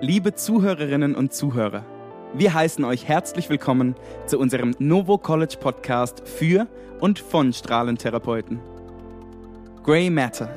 [0.00, 1.84] Liebe Zuhörerinnen und Zuhörer,
[2.32, 6.68] wir heißen euch herzlich willkommen zu unserem Novo College Podcast für
[7.00, 8.60] und von Strahlentherapeuten.
[9.82, 10.50] Grey Matter.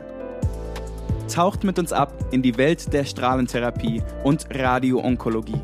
[1.27, 5.62] Taucht mit uns ab in die Welt der Strahlentherapie und Radioonkologie.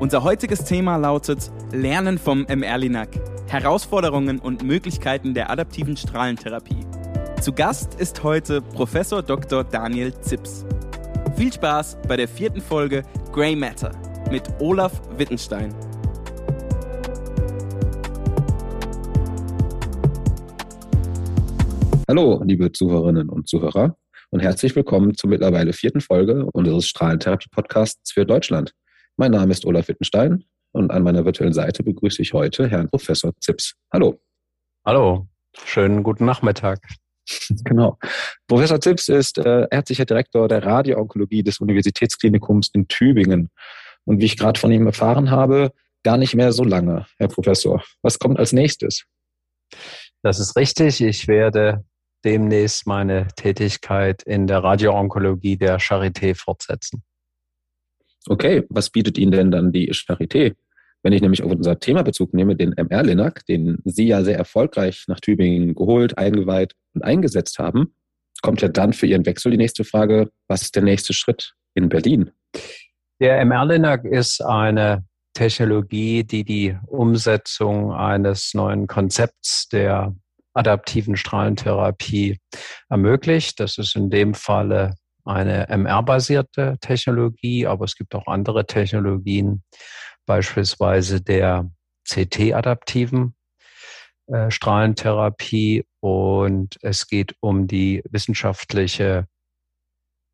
[0.00, 3.20] Unser heutiges Thema lautet Lernen vom MR-Linac.
[3.46, 6.84] Herausforderungen und Möglichkeiten der adaptiven Strahlentherapie.
[7.40, 9.62] Zu Gast ist heute Professor Dr.
[9.62, 10.66] Daniel Zips.
[11.38, 13.92] Viel Spaß bei der vierten Folge Grey Matter
[14.28, 15.72] mit Olaf Wittenstein.
[22.08, 23.96] Hallo, liebe Zuhörerinnen und Zuhörer
[24.30, 28.74] und herzlich willkommen zur mittlerweile vierten Folge unseres Strahlentherapie-Podcasts für Deutschland.
[29.16, 30.42] Mein Name ist Olaf Wittenstein
[30.72, 33.76] und an meiner virtuellen Seite begrüße ich heute Herrn Professor Zips.
[33.92, 34.18] Hallo.
[34.84, 35.28] Hallo,
[35.64, 36.80] schönen guten Nachmittag.
[37.64, 37.98] Genau.
[38.46, 43.50] Professor Zips ist äh, ärztlicher Direktor der Radioonkologie des Universitätsklinikums in Tübingen.
[44.04, 47.82] Und wie ich gerade von ihm erfahren habe, gar nicht mehr so lange, Herr Professor.
[48.02, 49.04] Was kommt als nächstes?
[50.22, 51.00] Das ist richtig.
[51.00, 51.84] Ich werde
[52.24, 57.02] demnächst meine Tätigkeit in der Radioonkologie der Charité fortsetzen.
[58.26, 60.54] Okay, was bietet Ihnen denn dann die Charité?
[61.02, 65.04] Wenn ich nämlich auf unser Thema Bezug nehme, den MR-Linac, den Sie ja sehr erfolgreich
[65.06, 67.94] nach Tübingen geholt, eingeweiht und eingesetzt haben,
[68.42, 71.88] kommt ja dann für Ihren Wechsel die nächste Frage, was ist der nächste Schritt in
[71.88, 72.30] Berlin?
[73.20, 75.04] Der MR-Linac ist eine
[75.34, 80.14] Technologie, die die Umsetzung eines neuen Konzepts der
[80.52, 82.38] adaptiven Strahlentherapie
[82.88, 83.60] ermöglicht.
[83.60, 84.94] Das ist in dem Falle
[85.24, 89.62] eine MR-basierte Technologie, aber es gibt auch andere Technologien,
[90.28, 91.68] beispielsweise der
[92.06, 93.34] CT-adaptiven
[94.28, 95.86] äh, Strahlentherapie.
[96.00, 99.26] Und es geht um die wissenschaftliche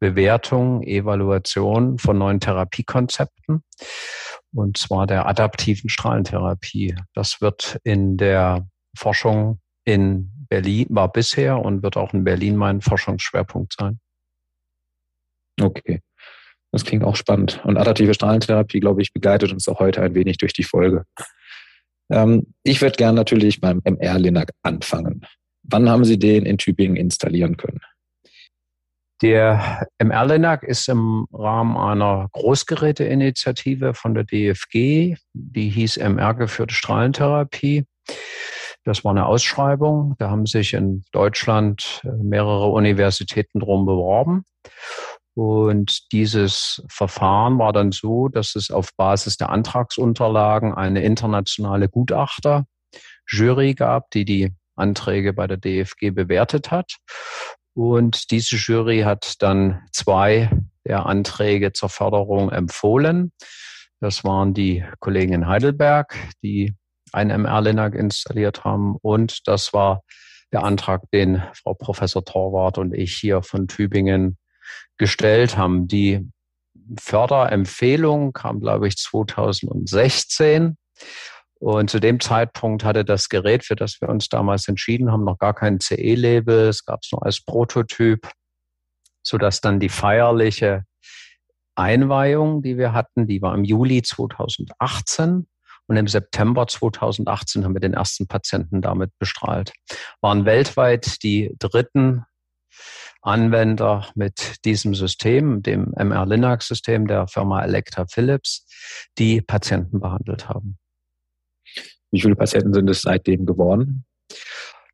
[0.01, 3.63] Bewertung, Evaluation von neuen Therapiekonzepten,
[4.53, 6.97] und zwar der adaptiven Strahlentherapie.
[7.15, 12.81] Das wird in der Forschung in Berlin, war bisher und wird auch in Berlin mein
[12.83, 14.01] Forschungsschwerpunkt sein.
[15.61, 16.03] Okay.
[16.75, 17.61] Das klingt auch spannend.
[17.63, 21.05] Und adaptive Strahlentherapie, glaube ich, begleitet uns auch heute ein wenig durch die Folge.
[22.11, 25.25] Ähm, ich würde gerne natürlich beim MR-Linac anfangen.
[25.63, 27.79] Wann haben Sie den in Tübingen installieren können?
[29.23, 37.85] Der MR-Linac ist im Rahmen einer Großgeräteinitiative von der DFG, die hieß MR geführte Strahlentherapie.
[38.83, 40.17] Das war eine Ausschreibung.
[40.19, 44.45] Da haben sich in Deutschland mehrere Universitäten drum beworben.
[45.35, 53.75] Und dieses Verfahren war dann so, dass es auf Basis der Antragsunterlagen eine internationale Gutachterjury
[53.75, 56.97] gab, die die Anträge bei der DFG bewertet hat.
[57.75, 60.51] Und diese Jury hat dann zwei
[60.87, 63.33] der Anträge zur Förderung empfohlen.
[64.01, 66.75] Das waren die Kollegen in Heidelberg, die
[67.13, 68.97] ein MR-Linac installiert haben.
[69.01, 70.03] Und das war
[70.53, 74.37] der Antrag, den Frau Professor Torwart und ich hier von Tübingen
[74.97, 75.89] gestellt haben.
[75.89, 76.31] Die
[76.99, 80.77] Förderempfehlung kam, glaube ich, 2016.
[81.61, 85.39] Und zu dem Zeitpunkt hatte das Gerät, für das wir uns damals entschieden haben, noch
[85.39, 86.69] gar kein CE-Label.
[86.69, 88.29] Es gab es nur als Prototyp,
[89.23, 90.85] sodass dann die feierliche
[91.75, 95.47] Einweihung, die wir hatten, die war im Juli 2018.
[95.87, 99.73] Und im September 2018 haben wir den ersten Patienten damit bestrahlt.
[100.23, 102.25] Waren weltweit die dritten
[103.25, 108.67] Anwender mit diesem System, dem MR-Linux-System der Firma Electra Philips,
[109.19, 110.79] die Patienten behandelt haben.
[112.11, 114.05] Wie viele Patienten sind es seitdem geworden?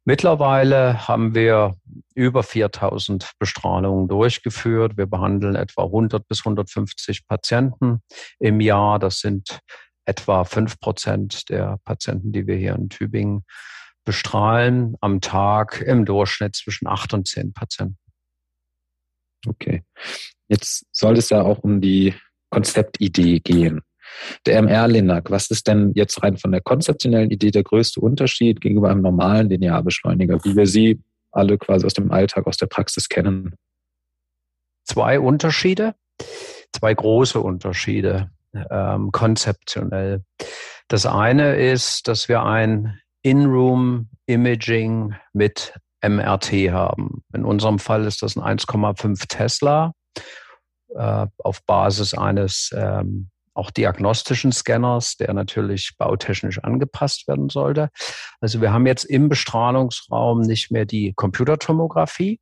[0.05, 1.77] Mittlerweile haben wir
[2.15, 4.97] über 4000 Bestrahlungen durchgeführt.
[4.97, 8.01] Wir behandeln etwa 100 bis 150 Patienten
[8.39, 8.99] im Jahr.
[8.99, 9.61] Das sind
[10.07, 13.45] etwa 5 Prozent der Patienten, die wir hier in Tübingen
[14.05, 14.97] bestrahlen.
[15.01, 18.00] Am Tag im Durchschnitt zwischen 8 und 10 Patienten.
[19.47, 19.83] Okay.
[20.49, 22.15] Jetzt soll es ja auch um die
[22.51, 23.83] Konzeptidee gehen.
[24.45, 28.91] Der MR-Linac, was ist denn jetzt rein von der konzeptionellen Idee der größte Unterschied gegenüber
[28.91, 31.01] einem normalen Linearbeschleuniger, wie wir sie
[31.31, 33.55] alle quasi aus dem Alltag, aus der Praxis kennen?
[34.85, 35.95] Zwei Unterschiede,
[36.73, 38.31] zwei große Unterschiede
[38.71, 40.25] ähm, konzeptionell.
[40.89, 47.23] Das eine ist, dass wir ein In-Room-Imaging mit MRT haben.
[47.35, 49.93] In unserem Fall ist das ein 1,5 Tesla
[50.95, 57.91] äh, auf Basis eines ähm, auch diagnostischen Scanners, der natürlich bautechnisch angepasst werden sollte.
[58.41, 62.41] Also wir haben jetzt im Bestrahlungsraum nicht mehr die Computertomographie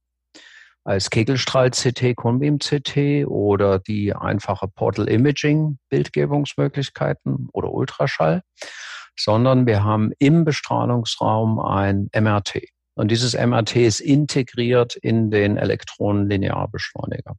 [0.85, 8.43] als Kegelstrahl-CT, Conbeam-CT oder die einfache Portal-Imaging-Bildgebungsmöglichkeiten oder Ultraschall,
[9.19, 12.69] sondern wir haben im Bestrahlungsraum ein MRT.
[12.99, 17.37] Und dieses MRT ist integriert in den Elektronenlinearbeschleuniger.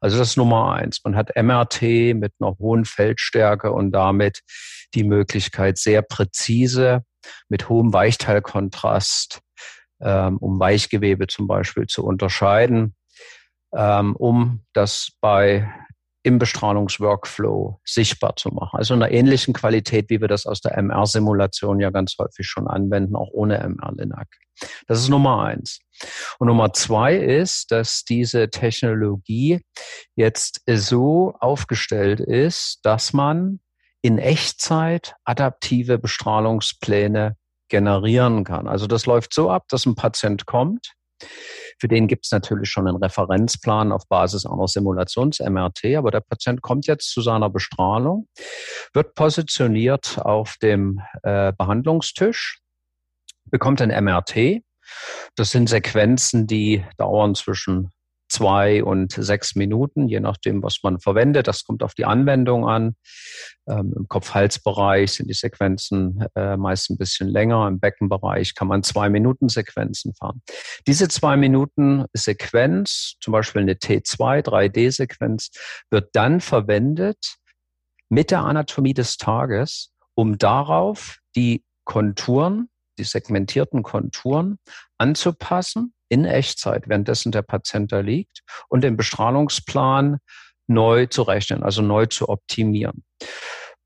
[0.00, 1.00] Also das ist Nummer eins.
[1.04, 4.40] Man hat MRT mit einer hohen Feldstärke und damit
[4.94, 7.04] die Möglichkeit, sehr präzise
[7.48, 9.42] mit hohem Weichteilkontrast,
[10.00, 12.96] ähm, um Weichgewebe zum Beispiel zu unterscheiden,
[13.76, 15.72] ähm, um das bei
[16.26, 18.76] im Bestrahlungsworkflow sichtbar zu machen.
[18.76, 22.66] Also in einer ähnlichen Qualität, wie wir das aus der MR-Simulation ja ganz häufig schon
[22.66, 24.26] anwenden, auch ohne MR-Linac.
[24.88, 25.78] Das ist Nummer eins.
[26.40, 29.60] Und Nummer zwei ist, dass diese Technologie
[30.16, 33.60] jetzt so aufgestellt ist, dass man
[34.02, 37.36] in Echtzeit adaptive Bestrahlungspläne
[37.68, 38.66] generieren kann.
[38.66, 40.95] Also das läuft so ab, dass ein Patient kommt,
[41.78, 46.62] für den gibt es natürlich schon einen Referenzplan auf Basis einer Simulations-MRT, aber der Patient
[46.62, 48.28] kommt jetzt zu seiner Bestrahlung,
[48.92, 52.60] wird positioniert auf dem äh, Behandlungstisch,
[53.46, 54.62] bekommt ein MRT.
[55.34, 57.90] Das sind Sequenzen, die dauern zwischen
[58.28, 61.46] zwei und sechs Minuten, je nachdem, was man verwendet.
[61.46, 62.96] Das kommt auf die Anwendung an.
[63.68, 67.66] Ähm, Im Kopf-Hals-Bereich sind die Sequenzen äh, meist ein bisschen länger.
[67.68, 70.42] Im Beckenbereich kann man zwei Minuten Sequenzen fahren.
[70.86, 75.50] Diese zwei Minuten Sequenz, zum Beispiel eine T2, 3D-Sequenz,
[75.90, 77.36] wird dann verwendet
[78.08, 82.68] mit der Anatomie des Tages, um darauf die Konturen,
[82.98, 84.58] die segmentierten Konturen
[84.98, 90.18] anzupassen in Echtzeit, währenddessen der Patient da liegt und den Bestrahlungsplan
[90.66, 93.04] neu zu rechnen, also neu zu optimieren.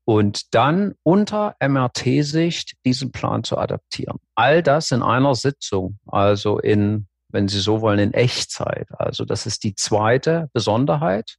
[0.05, 4.17] Und dann unter MRT-Sicht diesen Plan zu adaptieren.
[4.35, 8.87] All das in einer Sitzung, also in, wenn Sie so wollen, in Echtzeit.
[8.97, 11.37] Also das ist die zweite Besonderheit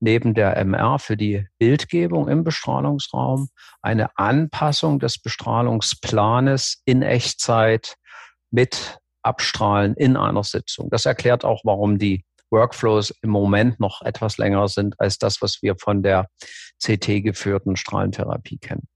[0.00, 3.48] neben der MR für die Bildgebung im Bestrahlungsraum
[3.80, 7.96] eine Anpassung des Bestrahlungsplanes in Echtzeit
[8.50, 10.88] mit abstrahlen in einer Sitzung.
[10.90, 15.62] Das erklärt auch, warum die Workflows im Moment noch etwas länger sind als das, was
[15.62, 16.28] wir von der
[16.82, 18.86] CT-geführten Strahlentherapie kennen.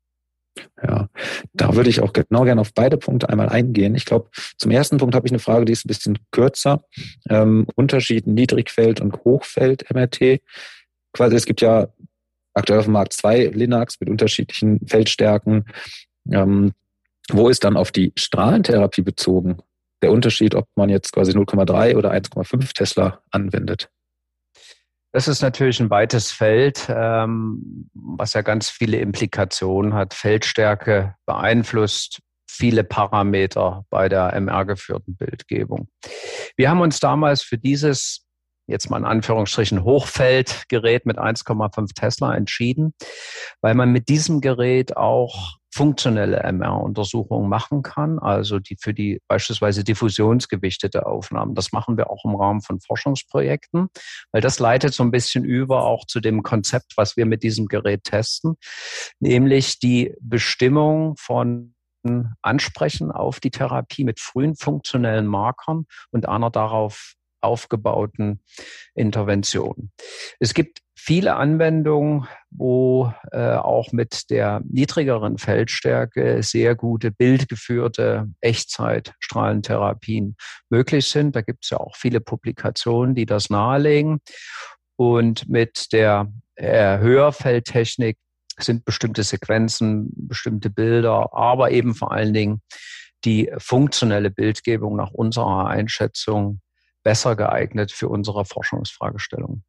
[0.82, 1.08] Ja,
[1.52, 3.94] da würde ich auch genau gerne auf beide Punkte einmal eingehen.
[3.94, 6.84] Ich glaube, zum ersten Punkt habe ich eine Frage, die ist ein bisschen kürzer.
[7.28, 10.40] Ähm, Unterschied Niedrigfeld und Hochfeld MRT.
[11.12, 11.88] Quasi, es gibt ja
[12.52, 15.64] aktuell auf dem Markt zwei Linux mit unterschiedlichen Feldstärken.
[16.30, 16.72] Ähm,
[17.30, 19.58] wo ist dann auf die Strahlentherapie bezogen
[20.02, 23.90] der Unterschied, ob man jetzt quasi 0,3 oder 1,5 Tesla anwendet?
[25.12, 30.14] Das ist natürlich ein weites Feld, ähm, was ja ganz viele Implikationen hat.
[30.14, 35.88] Feldstärke beeinflusst viele Parameter bei der MR-geführten Bildgebung.
[36.56, 38.26] Wir haben uns damals für dieses
[38.70, 42.94] jetzt mal in Anführungsstrichen Hochfeldgerät mit 1,5 Tesla entschieden,
[43.60, 49.84] weil man mit diesem Gerät auch funktionelle MR-Untersuchungen machen kann, also die für die beispielsweise
[49.84, 51.54] diffusionsgewichtete Aufnahmen.
[51.54, 53.88] Das machen wir auch im Rahmen von Forschungsprojekten,
[54.32, 57.66] weil das leitet so ein bisschen über auch zu dem Konzept, was wir mit diesem
[57.66, 58.56] Gerät testen,
[59.20, 61.74] nämlich die Bestimmung von
[62.40, 68.42] Ansprechen auf die Therapie mit frühen funktionellen Markern und einer darauf aufgebauten
[68.94, 69.90] Intervention.
[70.38, 80.36] Es gibt viele Anwendungen, wo äh, auch mit der niedrigeren Feldstärke sehr gute bildgeführte Echtzeitstrahlentherapien
[80.68, 81.34] möglich sind.
[81.34, 84.20] Da gibt es ja auch viele Publikationen, die das nahelegen.
[84.96, 88.18] Und mit der äh, Höherfeldtechnik
[88.58, 92.60] sind bestimmte Sequenzen, bestimmte Bilder, aber eben vor allen Dingen
[93.24, 96.60] die funktionelle Bildgebung nach unserer Einschätzung
[97.02, 99.62] besser geeignet für unsere Forschungsfragestellung.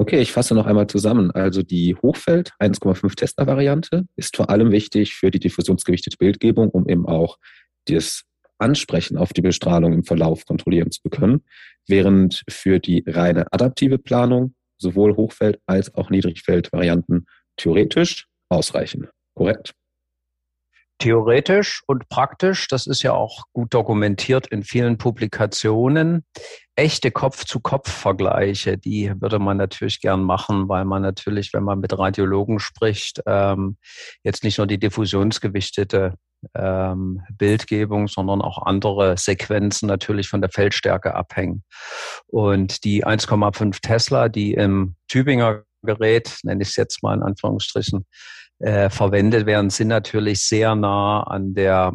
[0.00, 1.32] Okay, ich fasse noch einmal zusammen.
[1.32, 7.06] Also die Hochfeld 1,5 Tesla-Variante ist vor allem wichtig für die diffusionsgewichtete Bildgebung, um eben
[7.06, 7.36] auch
[7.86, 8.22] das
[8.58, 11.44] Ansprechen auf die Bestrahlung im Verlauf kontrollieren zu können,
[11.88, 17.26] während für die reine adaptive Planung sowohl Hochfeld- als auch Niedrigfeld-Varianten
[17.56, 19.08] theoretisch ausreichen.
[19.34, 19.72] Korrekt?
[20.98, 26.24] Theoretisch und praktisch, das ist ja auch gut dokumentiert in vielen Publikationen.
[26.74, 32.58] Echte Kopf-zu-Kopf-Vergleiche, die würde man natürlich gern machen, weil man natürlich, wenn man mit Radiologen
[32.58, 33.76] spricht, ähm,
[34.24, 36.14] jetzt nicht nur die diffusionsgewichtete
[36.54, 41.62] ähm, Bildgebung, sondern auch andere Sequenzen natürlich von der Feldstärke abhängen.
[42.26, 48.04] Und die 1,5 Tesla, die im Tübinger Gerät, nenne ich es jetzt mal in Anführungsstrichen,
[48.60, 51.92] äh, verwendet werden, sind natürlich sehr nah an der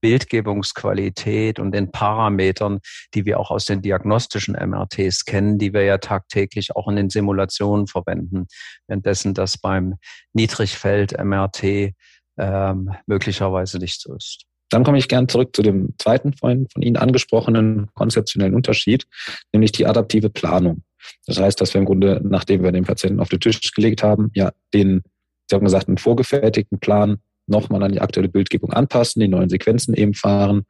[0.00, 2.80] Bildgebungsqualität und den Parametern,
[3.14, 7.10] die wir auch aus den diagnostischen MRTs kennen, die wir ja tagtäglich auch in den
[7.10, 8.46] Simulationen verwenden,
[8.88, 9.94] währenddessen das beim
[10.32, 11.94] Niedrigfeld-MRT
[12.38, 14.44] ähm, möglicherweise nicht so ist.
[14.70, 19.06] Dann komme ich gern zurück zu dem zweiten von, von Ihnen angesprochenen konzeptionellen Unterschied,
[19.52, 20.82] nämlich die adaptive Planung.
[21.26, 24.30] Das heißt, dass wir im Grunde, nachdem wir den Patienten auf den Tisch gelegt haben,
[24.34, 25.02] ja, den,
[25.48, 29.94] Sie haben gesagt, einen vorgefertigten Plan nochmal an die aktuelle Bildgebung anpassen, die neuen Sequenzen
[29.94, 30.64] eben fahren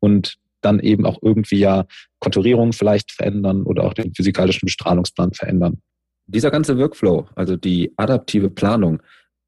[0.00, 1.86] und dann eben auch irgendwie ja
[2.18, 5.80] Konturierungen vielleicht verändern oder auch den physikalischen Bestrahlungsplan verändern.
[6.26, 9.02] Dieser ganze Workflow, also die adaptive Planung,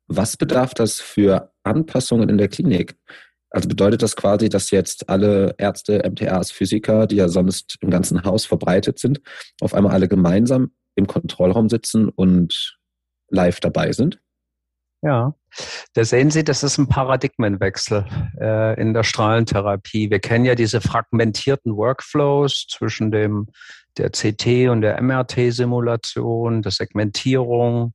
[0.06, 2.96] was bedarf das für Anpassungen in der Klinik?
[3.50, 8.22] Also bedeutet das quasi, dass jetzt alle Ärzte, MTAs, Physiker, die ja sonst im ganzen
[8.24, 9.20] Haus verbreitet sind,
[9.60, 12.78] auf einmal alle gemeinsam im Kontrollraum sitzen und
[13.28, 14.20] live dabei sind?
[15.02, 15.34] Ja,
[15.94, 18.04] da sehen Sie, das ist ein Paradigmenwechsel
[18.38, 20.10] äh, in der Strahlentherapie.
[20.10, 23.48] Wir kennen ja diese fragmentierten Workflows zwischen dem
[23.96, 27.94] der CT und der MRT-Simulation, der Segmentierung,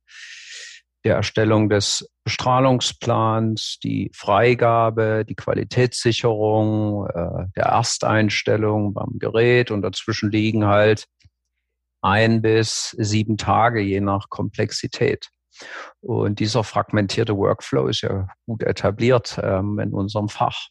[1.04, 10.32] der Erstellung des Bestrahlungsplans, die Freigabe, die Qualitätssicherung, äh, der Ersteinstellung beim Gerät und dazwischen
[10.32, 11.06] liegen halt
[12.02, 15.28] ein bis sieben Tage je nach Komplexität.
[16.00, 20.68] Und dieser fragmentierte Workflow ist ja gut etabliert ähm, in unserem Fach.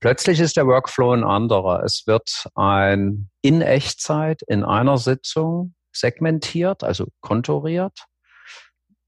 [0.00, 1.84] Plötzlich ist der Workflow ein anderer.
[1.84, 8.06] Es wird ein in Echtzeit in einer Sitzung segmentiert, also konturiert,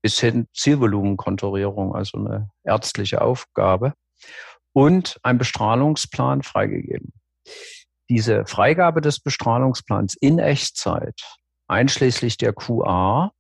[0.03, 3.95] bis hin Zielvolumenkonturierung, also eine ärztliche Aufgabe,
[4.73, 7.13] und ein Bestrahlungsplan freigegeben.
[8.11, 11.21] Diese Freigabe des Bestrahlungsplans in Echtzeit,
[11.69, 13.33] einschließlich der QA,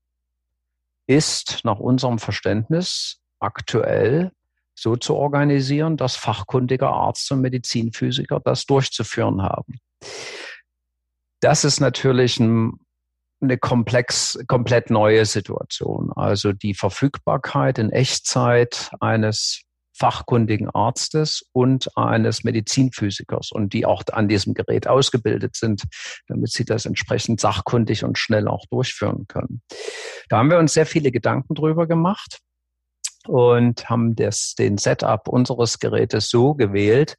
[1.06, 4.32] ist nach unserem Verständnis aktuell
[4.74, 9.78] so zu organisieren, dass fachkundige Arzt und Medizinphysiker das durchzuführen haben.
[11.40, 12.80] Das ist natürlich ein,
[13.40, 16.10] eine komplex, komplett neue Situation.
[16.16, 19.63] Also die Verfügbarkeit in Echtzeit eines
[19.96, 25.84] fachkundigen Arztes und eines Medizinphysikers und die auch an diesem Gerät ausgebildet sind,
[26.26, 29.62] damit sie das entsprechend sachkundig und schnell auch durchführen können.
[30.28, 32.40] Da haben wir uns sehr viele Gedanken drüber gemacht
[33.26, 37.16] und haben das, den Setup unseres Gerätes so gewählt,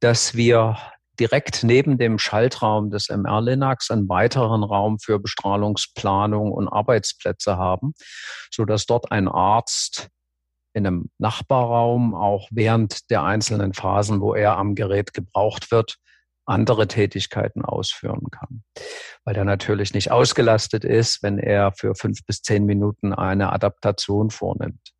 [0.00, 0.76] dass wir
[1.18, 7.94] direkt neben dem Schaltraum des MR Linux einen weiteren Raum für Bestrahlungsplanung und Arbeitsplätze haben,
[8.50, 10.08] so dass dort ein Arzt
[10.74, 15.96] in einem Nachbarraum auch während der einzelnen Phasen, wo er am Gerät gebraucht wird,
[16.46, 18.64] andere Tätigkeiten ausführen kann.
[19.24, 24.30] Weil er natürlich nicht ausgelastet ist, wenn er für fünf bis zehn Minuten eine Adaptation
[24.30, 24.90] vornimmt.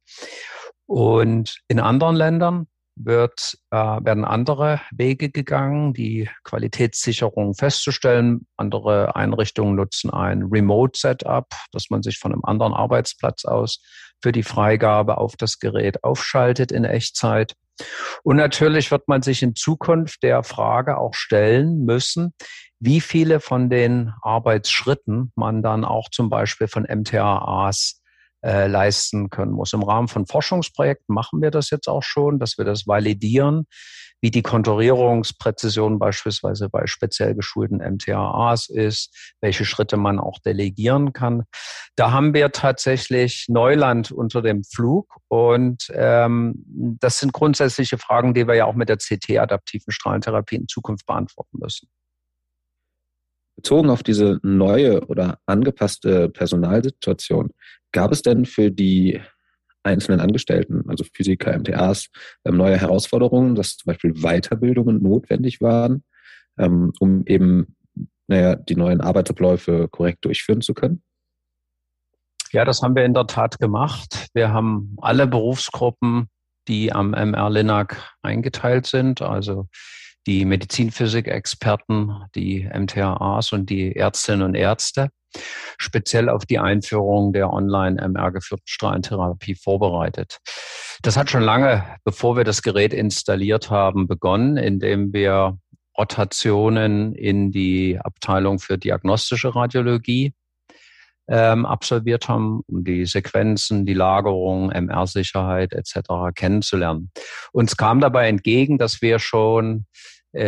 [0.86, 2.66] Und in anderen Ländern
[2.96, 8.46] wird, äh, werden andere Wege gegangen, die Qualitätssicherung festzustellen.
[8.56, 13.82] Andere Einrichtungen nutzen ein Remote-Setup, dass man sich von einem anderen Arbeitsplatz aus
[14.24, 17.52] für die Freigabe auf das Gerät aufschaltet in Echtzeit.
[18.22, 22.32] Und natürlich wird man sich in Zukunft der Frage auch stellen müssen,
[22.80, 28.00] wie viele von den Arbeitsschritten man dann auch zum Beispiel von MTAAs
[28.42, 29.74] äh, leisten können muss.
[29.74, 33.66] Im Rahmen von Forschungsprojekten machen wir das jetzt auch schon, dass wir das validieren,
[34.24, 41.42] wie die Konturierungspräzision beispielsweise bei speziell geschulten MTAAs ist, welche Schritte man auch delegieren kann.
[41.94, 46.54] Da haben wir tatsächlich Neuland unter dem Flug und ähm,
[47.00, 51.58] das sind grundsätzliche Fragen, die wir ja auch mit der CT-adaptiven Strahlentherapie in Zukunft beantworten
[51.60, 51.90] müssen.
[53.56, 57.50] Bezogen auf diese neue oder angepasste Personalsituation,
[57.92, 59.20] gab es denn für die
[59.84, 62.08] einzelnen Angestellten, also Physiker, MTAs,
[62.44, 66.02] ähm, neue Herausforderungen, dass zum Beispiel Weiterbildungen notwendig waren,
[66.58, 67.76] ähm, um eben
[68.26, 71.02] naja, die neuen Arbeitsabläufe korrekt durchführen zu können?
[72.52, 74.28] Ja, das haben wir in der Tat gemacht.
[74.32, 76.28] Wir haben alle Berufsgruppen,
[76.68, 79.68] die am MR Linac eingeteilt sind, also
[80.26, 85.10] die Medizinphysik-Experten, die MTAs und die Ärztinnen und Ärzte,
[85.78, 90.38] speziell auf die Einführung der Online-MR-geführten Strahlentherapie vorbereitet.
[91.02, 95.58] Das hat schon lange, bevor wir das Gerät installiert haben, begonnen, indem wir
[95.98, 100.34] Rotationen in die Abteilung für diagnostische Radiologie
[101.28, 106.34] ähm, absolviert haben, um die Sequenzen, die Lagerung, MR-Sicherheit etc.
[106.34, 107.10] kennenzulernen.
[107.52, 109.86] Uns kam dabei entgegen, dass wir schon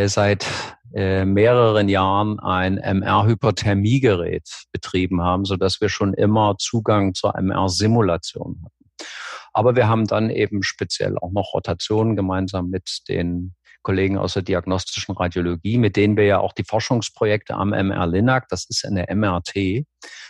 [0.07, 0.47] seit
[0.95, 8.62] äh, mehreren Jahren ein MR-Hyperthermiegerät betrieben haben, so dass wir schon immer Zugang zur MR-Simulation
[8.64, 9.07] hatten.
[9.52, 14.43] Aber wir haben dann eben speziell auch noch Rotationen gemeinsam mit den Kollegen aus der
[14.43, 19.85] diagnostischen Radiologie, mit denen wir ja auch die Forschungsprojekte am MR-Linac, das ist eine MRT,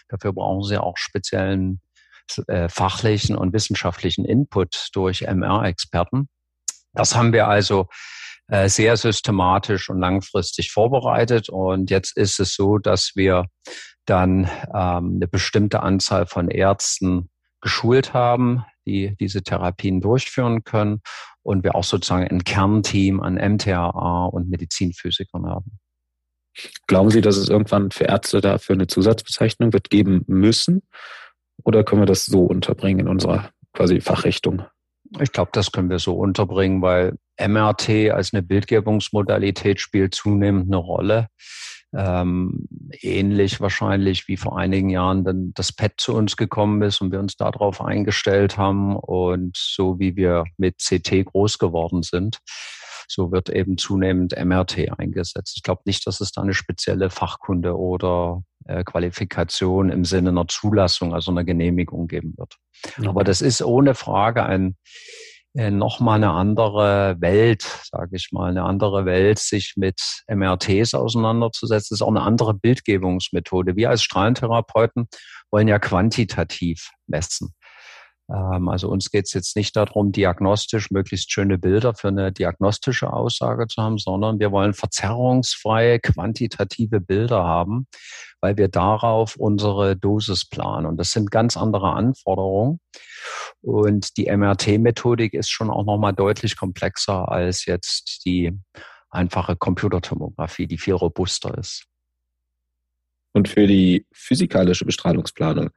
[0.08, 1.80] dafür brauchen sie auch speziellen
[2.48, 6.28] äh, fachlichen und wissenschaftlichen Input durch MR-Experten.
[6.92, 8.15] Das haben wir also äh,
[8.48, 11.48] sehr systematisch und langfristig vorbereitet.
[11.48, 13.46] Und jetzt ist es so, dass wir
[14.04, 17.28] dann ähm, eine bestimmte Anzahl von Ärzten
[17.60, 21.02] geschult haben, die diese Therapien durchführen können.
[21.42, 25.78] Und wir auch sozusagen ein Kernteam an MTRA und Medizinphysikern haben.
[26.86, 30.82] Glauben Sie, dass es irgendwann für Ärzte dafür eine Zusatzbezeichnung wird geben müssen?
[31.62, 34.62] Oder können wir das so unterbringen in unserer quasi Fachrichtung?
[35.20, 40.76] Ich glaube, das können wir so unterbringen, weil MRT als eine Bildgebungsmodalität spielt zunehmend eine
[40.76, 41.28] Rolle.
[41.94, 42.66] Ähm,
[43.00, 47.20] ähnlich wahrscheinlich wie vor einigen Jahren dann das PET zu uns gekommen ist und wir
[47.20, 52.40] uns darauf eingestellt haben und so wie wir mit CT groß geworden sind,
[53.08, 55.54] so wird eben zunehmend MRT eingesetzt.
[55.56, 60.48] Ich glaube nicht, dass es da eine spezielle Fachkunde oder äh, Qualifikation im Sinne einer
[60.48, 62.56] Zulassung, also einer Genehmigung geben wird.
[62.98, 63.08] Okay.
[63.08, 64.76] Aber das ist ohne Frage ein
[65.56, 71.88] nochmal eine andere Welt, sage ich mal, eine andere Welt, sich mit MRTs auseinanderzusetzen.
[71.90, 73.74] Das ist auch eine andere Bildgebungsmethode.
[73.74, 75.08] Wir als Strahlentherapeuten
[75.50, 77.54] wollen ja quantitativ messen.
[78.30, 83.12] Ähm, also uns geht es jetzt nicht darum, diagnostisch möglichst schöne Bilder für eine diagnostische
[83.12, 87.86] Aussage zu haben, sondern wir wollen verzerrungsfreie, quantitative Bilder haben,
[88.40, 90.86] weil wir darauf unsere Dosis planen.
[90.86, 92.80] Und das sind ganz andere Anforderungen.
[93.60, 98.52] Und die MRT-Methodik ist schon auch nochmal deutlich komplexer als jetzt die
[99.10, 101.86] einfache Computertomographie, die viel robuster ist.
[103.32, 105.70] Und für die physikalische Bestrahlungsplanung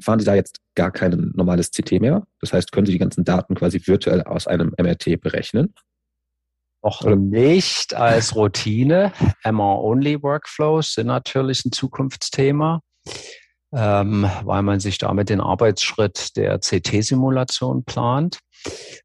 [0.00, 2.24] fahren Sie da jetzt gar kein normales CT mehr.
[2.40, 5.74] Das heißt, können Sie die ganzen Daten quasi virtuell aus einem MRT berechnen?
[6.82, 9.12] Noch nicht als Routine.
[9.44, 12.80] MR-Only-Workflows sind natürlich ein Zukunftsthema,
[13.72, 18.38] ähm, weil man sich damit den Arbeitsschritt der CT-Simulation plant.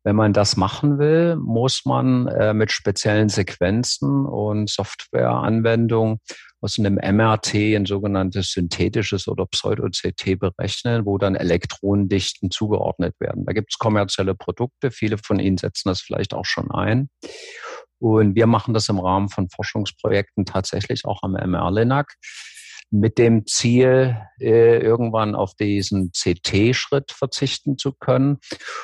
[0.04, 6.19] Wenn man das machen will, muss man äh, mit speziellen Sequenzen und Softwareanwendungen
[6.62, 13.46] aus einem MRT ein sogenanntes synthetisches oder Pseudo-CT berechnen, wo dann Elektronendichten zugeordnet werden.
[13.46, 17.10] Da gibt es kommerzielle Produkte, viele von Ihnen setzen das vielleicht auch schon ein.
[18.00, 22.13] Und wir machen das im Rahmen von Forschungsprojekten tatsächlich auch am MR-Linac
[22.89, 28.38] mit dem Ziel, äh, irgendwann auf diesen CT-Schritt verzichten zu können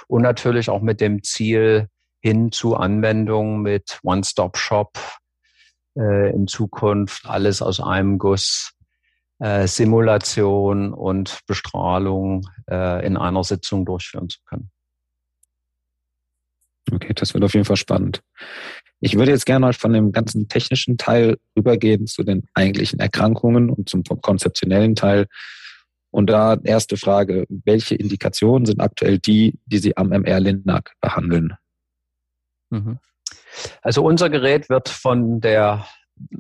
[0.08, 1.88] und natürlich auch mit dem Ziel
[2.22, 4.98] hin zu Anwendungen mit One-Stop-Shop,
[5.98, 8.74] äh, in Zukunft alles aus einem Guss,
[9.40, 14.72] äh, Simulation und Bestrahlung äh, in einer Sitzung durchführen zu können.
[16.92, 18.22] Okay, das wird auf jeden Fall spannend.
[19.00, 23.70] Ich würde jetzt gerne mal von dem ganzen technischen Teil rübergehen zu den eigentlichen Erkrankungen
[23.70, 25.28] und zum konzeptionellen Teil.
[26.10, 31.56] Und da erste Frage, welche Indikationen sind aktuell die, die Sie am MR-Lindnag behandeln?
[32.70, 33.00] Mhm.
[33.82, 35.86] Also unser Gerät wird von der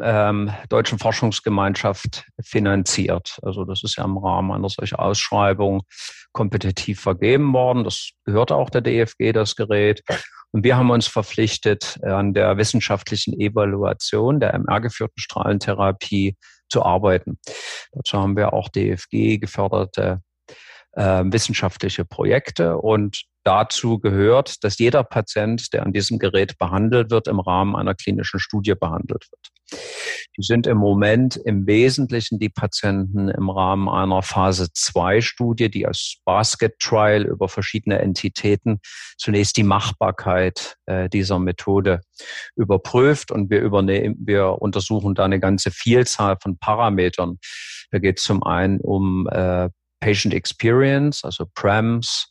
[0.01, 3.39] ähm, Deutschen Forschungsgemeinschaft finanziert.
[3.41, 5.83] Also das ist ja im Rahmen einer solchen Ausschreibung
[6.31, 7.83] kompetitiv vergeben worden.
[7.83, 10.03] Das gehört auch der DFG, das Gerät.
[10.51, 16.37] Und wir haben uns verpflichtet, an der wissenschaftlichen Evaluation der MR-geführten Strahlentherapie
[16.69, 17.39] zu arbeiten.
[17.91, 20.21] Dazu haben wir auch DFG geförderte
[20.93, 27.27] äh, wissenschaftliche Projekte und dazu gehört, dass jeder Patient, der an diesem Gerät behandelt wird,
[27.27, 29.81] im Rahmen einer klinischen Studie behandelt wird.
[30.37, 35.85] Die sind im Moment im Wesentlichen die Patienten im Rahmen einer Phase 2 Studie, die
[35.85, 38.79] als Basket Trial über verschiedene Entitäten
[39.17, 42.01] zunächst die Machbarkeit äh, dieser Methode
[42.55, 47.39] überprüft und wir übernehmen, wir untersuchen da eine ganze Vielzahl von Parametern.
[47.91, 49.69] Da geht es zum einen um äh,
[50.03, 52.29] Patient Experience, also PRAMs,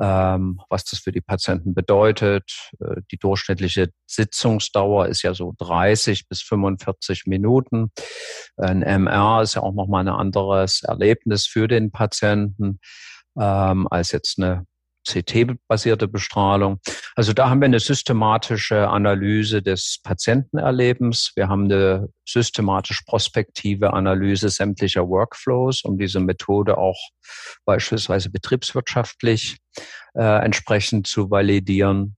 [0.00, 2.70] ähm, was das für die Patienten bedeutet.
[2.80, 7.92] Äh, die durchschnittliche Sitzungsdauer ist ja so 30 bis 45 Minuten.
[8.56, 12.80] Ein MR ist ja auch nochmal ein anderes Erlebnis für den Patienten
[13.38, 14.66] ähm, als jetzt eine
[15.06, 16.80] CT-basierte Bestrahlung.
[17.14, 21.32] Also da haben wir eine systematische Analyse des Patientenerlebens.
[21.36, 26.98] Wir haben eine systematisch prospektive Analyse sämtlicher Workflows, um diese Methode auch
[27.64, 29.58] beispielsweise betriebswirtschaftlich
[30.14, 32.16] äh, entsprechend zu validieren.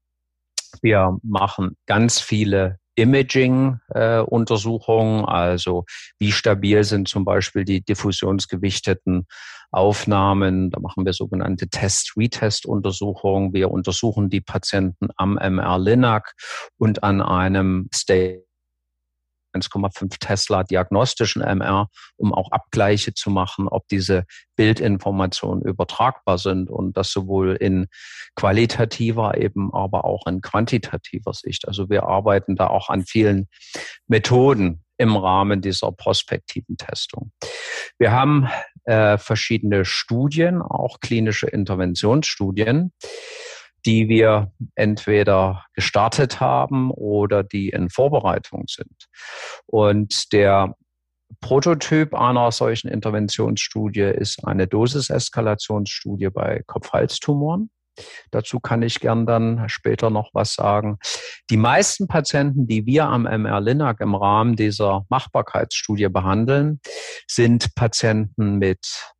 [0.83, 5.85] Wir machen ganz viele Imaging-Untersuchungen, äh, also
[6.19, 9.27] wie stabil sind zum Beispiel die diffusionsgewichteten
[9.71, 10.71] Aufnahmen.
[10.71, 13.53] Da machen wir sogenannte Test-Retest-Untersuchungen.
[13.53, 16.33] Wir untersuchen die Patienten am MR-Linac
[16.79, 18.46] und an einem State
[19.61, 24.25] 1,5 Tesla diagnostischen MR, um auch Abgleiche zu machen, ob diese
[24.57, 27.87] Bildinformationen übertragbar sind und das sowohl in
[28.35, 31.69] qualitativer eben, aber auch in quantitativer Sicht.
[31.69, 33.49] Also wir arbeiten da auch an vielen
[34.07, 37.33] Methoden im Rahmen dieser prospektiven Testung.
[37.99, 38.49] Wir haben
[38.85, 42.93] äh, verschiedene Studien, auch klinische Interventionsstudien,
[43.87, 49.07] die wir entweder gestartet haben oder die in Vorbereitung sind.
[49.67, 50.75] Und der
[51.41, 57.71] Prototyp einer solchen Interventionsstudie ist eine Dosiseskalationsstudie bei Kopf-Hals-Tumoren.
[58.31, 60.99] Dazu kann ich gern dann später noch was sagen.
[61.51, 66.81] Die meisten Patienten, die wir am MR-Linac im Rahmen dieser Machbarkeitsstudie behandeln,
[67.27, 69.15] sind Patienten mit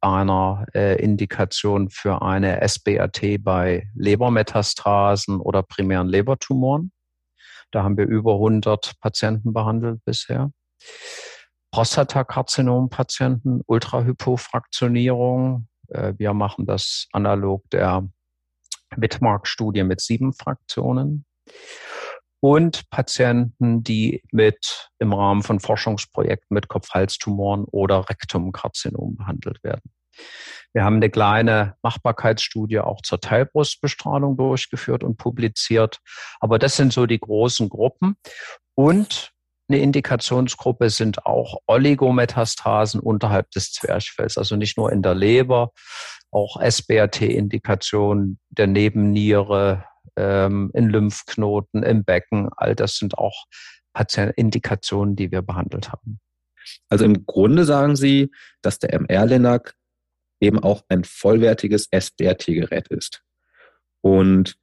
[0.00, 6.92] einer äh, Indikation für eine SBRT bei Lebermetastasen oder primären Lebertumoren.
[7.70, 10.50] Da haben wir über 100 Patienten behandelt bisher.
[11.72, 15.68] Prostatakarzinom-Patienten, Ultrahypofraktionierung.
[15.88, 18.08] Äh, wir machen das analog der
[18.96, 21.24] Wittmark-Studie mit sieben Fraktionen
[22.40, 29.90] und Patienten, die mit im Rahmen von Forschungsprojekten mit Kopf-Hals-Tumoren oder Rektumkarzinom behandelt werden.
[30.72, 36.00] Wir haben eine kleine Machbarkeitsstudie auch zur Teilbrustbestrahlung durchgeführt und publiziert.
[36.40, 38.16] Aber das sind so die großen Gruppen.
[38.74, 39.32] Und
[39.68, 45.72] eine Indikationsgruppe sind auch Oligometastasen unterhalb des Zwerchfells, also nicht nur in der Leber,
[46.30, 49.84] auch SBRT-Indikationen der Nebenniere,
[50.16, 52.48] ähm, in Lymphknoten, im Becken.
[52.56, 53.46] All das sind auch
[54.36, 56.20] Indikationen, die wir behandelt haben.
[56.88, 59.74] Also im Grunde sagen Sie, dass der MR-Linac
[60.40, 63.22] eben auch ein vollwertiges SBRT-Gerät ist.
[64.02, 64.56] Und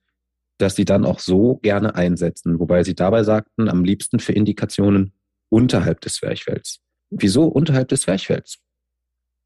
[0.59, 5.13] dass Sie dann auch so gerne einsetzen, wobei Sie dabei sagten, am liebsten für Indikationen
[5.49, 6.79] unterhalb des Zwerchfells.
[7.09, 8.59] Wieso unterhalb des Zwerchfells?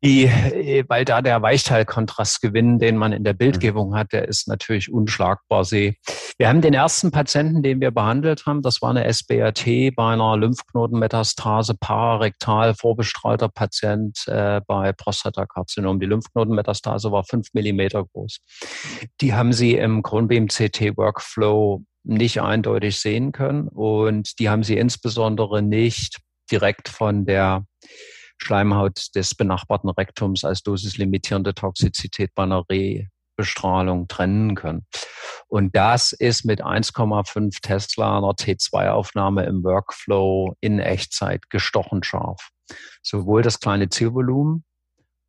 [0.03, 4.91] Die, äh, weil da der Weichteilkontrastgewinn, den man in der Bildgebung hat, der ist natürlich
[4.91, 5.65] unschlagbar.
[5.65, 5.97] Sie,
[6.37, 10.37] wir haben den ersten Patienten, den wir behandelt haben, das war eine SBRT bei einer
[10.37, 15.99] Lymphknotenmetastase, pararektal vorbestrahlter Patient äh, bei Prostatakarzinom.
[15.99, 18.39] Die Lymphknotenmetastase war fünf Millimeter groß.
[19.21, 26.19] Die haben sie im Kronbeam-CT-Workflow nicht eindeutig sehen können und die haben sie insbesondere nicht
[26.49, 27.65] direkt von der
[28.37, 34.85] Schleimhaut des benachbarten Rektums als dosislimitierende Toxizität bei einer Rebestrahlung trennen können.
[35.47, 42.49] Und das ist mit 1,5 Tesla einer T2-Aufnahme im Workflow in Echtzeit gestochen scharf.
[43.01, 44.65] Sowohl das kleine Zielvolumen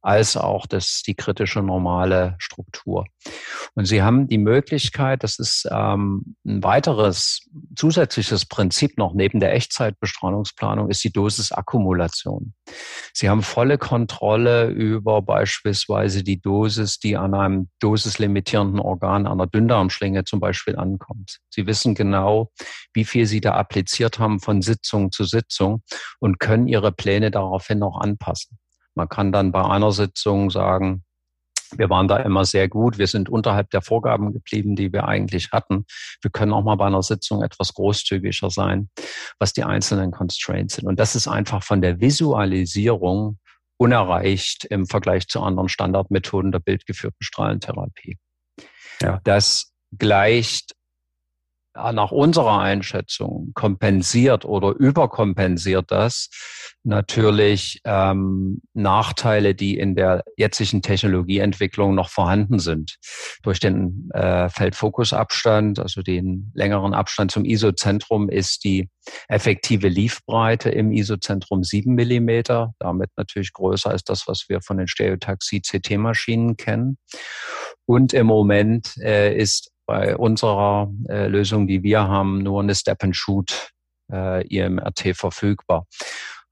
[0.00, 3.06] als auch das, die kritische normale Struktur.
[3.74, 7.40] Und Sie haben die Möglichkeit, das ist ähm, ein weiteres
[7.76, 12.54] zusätzliches Prinzip noch neben der Echtzeitbestrahlungsplanung, ist die Dosisakkumulation.
[13.12, 20.24] Sie haben volle Kontrolle über beispielsweise die Dosis, die an einem dosislimitierenden Organ, einer Dünndarmschlinge
[20.24, 21.38] zum Beispiel ankommt.
[21.50, 22.52] Sie wissen genau,
[22.92, 25.82] wie viel Sie da appliziert haben von Sitzung zu Sitzung
[26.20, 28.58] und können Ihre Pläne daraufhin noch anpassen.
[28.98, 31.04] Man kann dann bei einer Sitzung sagen,
[31.76, 32.98] wir waren da immer sehr gut.
[32.98, 35.84] Wir sind unterhalb der Vorgaben geblieben, die wir eigentlich hatten.
[36.20, 38.90] Wir können auch mal bei einer Sitzung etwas großzügiger sein,
[39.38, 40.88] was die einzelnen Constraints sind.
[40.88, 43.38] Und das ist einfach von der Visualisierung
[43.76, 48.18] unerreicht im Vergleich zu anderen Standardmethoden der bildgeführten Strahlentherapie.
[49.00, 49.20] Ja.
[49.22, 50.72] Das gleicht
[51.92, 56.30] nach unserer Einschätzung kompensiert oder überkompensiert das
[56.84, 62.96] natürlich ähm, Nachteile, die in der jetzigen Technologieentwicklung noch vorhanden sind.
[63.42, 68.88] Durch den äh, Feldfokusabstand, also den längeren Abstand zum Isozentrum, ist die
[69.28, 74.88] effektive Liefbreite im Isozentrum sieben Millimeter, damit natürlich größer als das, was wir von den
[74.88, 76.98] Stereotaxie-CT-Maschinen kennen.
[77.86, 83.70] Und im Moment äh, ist bei unserer äh, Lösung, die wir haben, nur eine Step-and-Shoot
[84.12, 85.86] äh, IMRT verfügbar.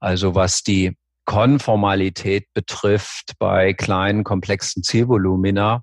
[0.00, 0.96] Also was die
[1.26, 5.82] Konformalität betrifft bei kleinen, komplexen Zielvolumina,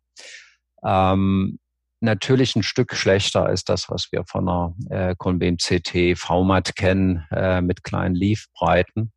[0.84, 1.60] ähm,
[2.02, 7.28] natürlich ein Stück schlechter als das, was wir von einer äh, Conbeam CT VMAT kennen,
[7.30, 9.12] äh, mit kleinen Leafbreiten.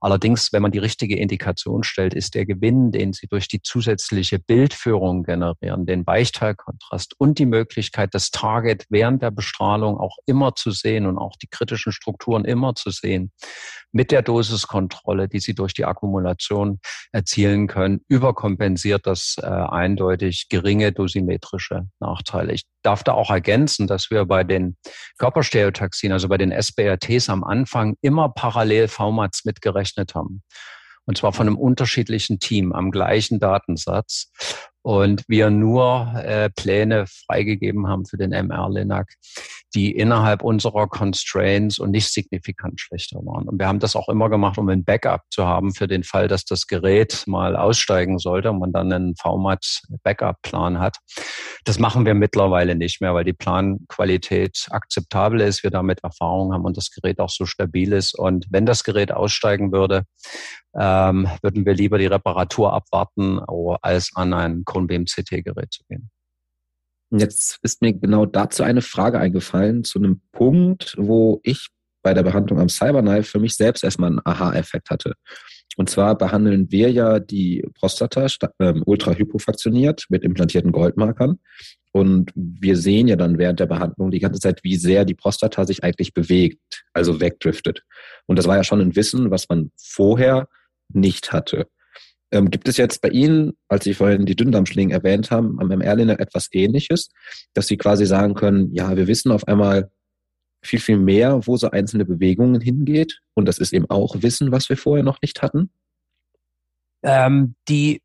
[0.00, 4.38] Allerdings, wenn man die richtige Indikation stellt, ist der Gewinn, den Sie durch die zusätzliche
[4.38, 10.70] Bildführung generieren, den Weichteilkontrast und die Möglichkeit, das Target während der Bestrahlung auch immer zu
[10.70, 13.32] sehen und auch die kritischen Strukturen immer zu sehen,
[13.92, 16.78] mit der Dosiskontrolle, die Sie durch die Akkumulation
[17.12, 22.52] erzielen können, überkompensiert das äh, eindeutig geringe dosimetrische Nachteile.
[22.52, 24.76] Ich darf da auch ergänzen, dass wir bei den
[25.18, 30.42] Körperstereotaxien, also bei den SBRTs am Anfang immer parallel VMATs mitgerechnet haben.
[31.04, 34.30] Und zwar von einem unterschiedlichen Team am gleichen Datensatz
[34.82, 39.14] und wir nur äh, Pläne freigegeben haben für den MR-Linac,
[39.74, 43.48] die innerhalb unserer Constraints und nicht signifikant schlechter waren.
[43.48, 46.28] Und wir haben das auch immer gemacht, um ein Backup zu haben für den Fall,
[46.28, 50.96] dass das Gerät mal aussteigen sollte und man dann einen VMAT-Backup-Plan hat.
[51.64, 56.64] Das machen wir mittlerweile nicht mehr, weil die Planqualität akzeptabel ist, wir damit Erfahrung haben
[56.64, 58.18] und das Gerät auch so stabil ist.
[58.18, 60.04] Und wenn das Gerät aussteigen würde,
[60.78, 63.40] ähm, würden wir lieber die Reparatur abwarten,
[63.82, 66.10] als an ein Cone-Beam-CT-Gerät zu gehen.
[67.10, 71.68] Jetzt ist mir genau dazu eine Frage eingefallen, zu einem Punkt, wo ich
[72.02, 75.14] bei der Behandlung am Cyberknife für mich selbst erstmal einen Aha-Effekt hatte.
[75.76, 78.26] Und zwar behandeln wir ja die Prostata
[78.58, 81.38] ähm, ultrahypofraktioniert mit implantierten Goldmarkern.
[81.92, 85.64] Und wir sehen ja dann während der Behandlung die ganze Zeit, wie sehr die Prostata
[85.64, 87.84] sich eigentlich bewegt, also wegdriftet.
[88.26, 90.48] Und das war ja schon ein Wissen, was man vorher
[90.92, 91.68] nicht hatte.
[92.30, 96.20] Ähm, gibt es jetzt bei Ihnen, als Sie vorhin die Dünndarmschlingen erwähnt haben, am MR-Liner
[96.20, 97.10] etwas Ähnliches,
[97.54, 99.90] dass Sie quasi sagen können, ja, wir wissen auf einmal
[100.62, 103.20] viel, viel mehr, wo so einzelne Bewegungen hingeht.
[103.34, 105.70] Und das ist eben auch Wissen, was wir vorher noch nicht hatten?
[107.02, 108.02] Ähm, die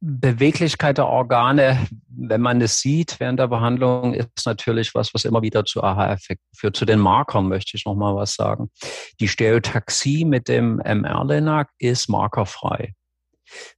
[0.00, 5.42] Beweglichkeit der Organe, wenn man es sieht während der Behandlung, ist natürlich was, was immer
[5.42, 6.76] wieder zu Aha-Effekten führt.
[6.76, 8.70] Zu den Markern möchte ich noch mal was sagen.
[9.20, 12.94] Die Stereotaxie mit dem MR-Linac ist markerfrei.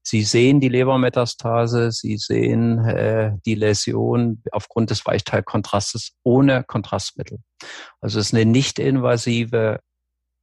[0.03, 7.39] Sie sehen die Lebermetastase, Sie sehen äh, die Läsion aufgrund des Weichteilkontrastes ohne Kontrastmittel.
[8.01, 9.81] Also es ist eine nicht invasive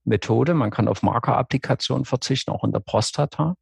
[0.05, 0.53] Methode.
[0.53, 3.55] Man kann auf Markerapplikation verzichten, auch in der Prostata,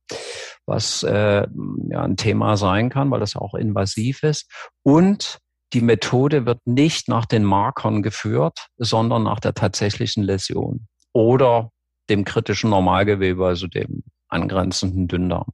[0.66, 1.48] was äh,
[1.90, 4.50] ja ein Thema sein kann, weil das auch invasiv ist.
[4.84, 5.40] Und
[5.74, 11.72] die Methode wird nicht nach den Markern geführt, sondern nach der tatsächlichen Läsion oder
[12.10, 15.48] dem kritischen Normalgewebe, also dem angrenzenden Dünndarm.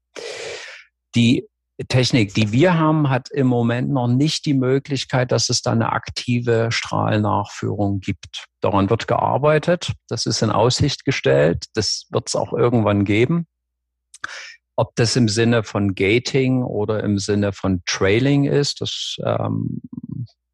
[1.16, 1.48] Die
[1.88, 5.94] Technik, die wir haben, hat im Moment noch nicht die Möglichkeit, dass es da eine
[5.94, 8.48] aktive Strahlnachführung gibt.
[8.60, 9.94] Daran wird gearbeitet.
[10.10, 11.66] Das ist in Aussicht gestellt.
[11.76, 13.48] Das wird es auch irgendwann geben.
[14.76, 19.82] Ob das im Sinne von Gating oder im Sinne von Trailing ist, das, ähm,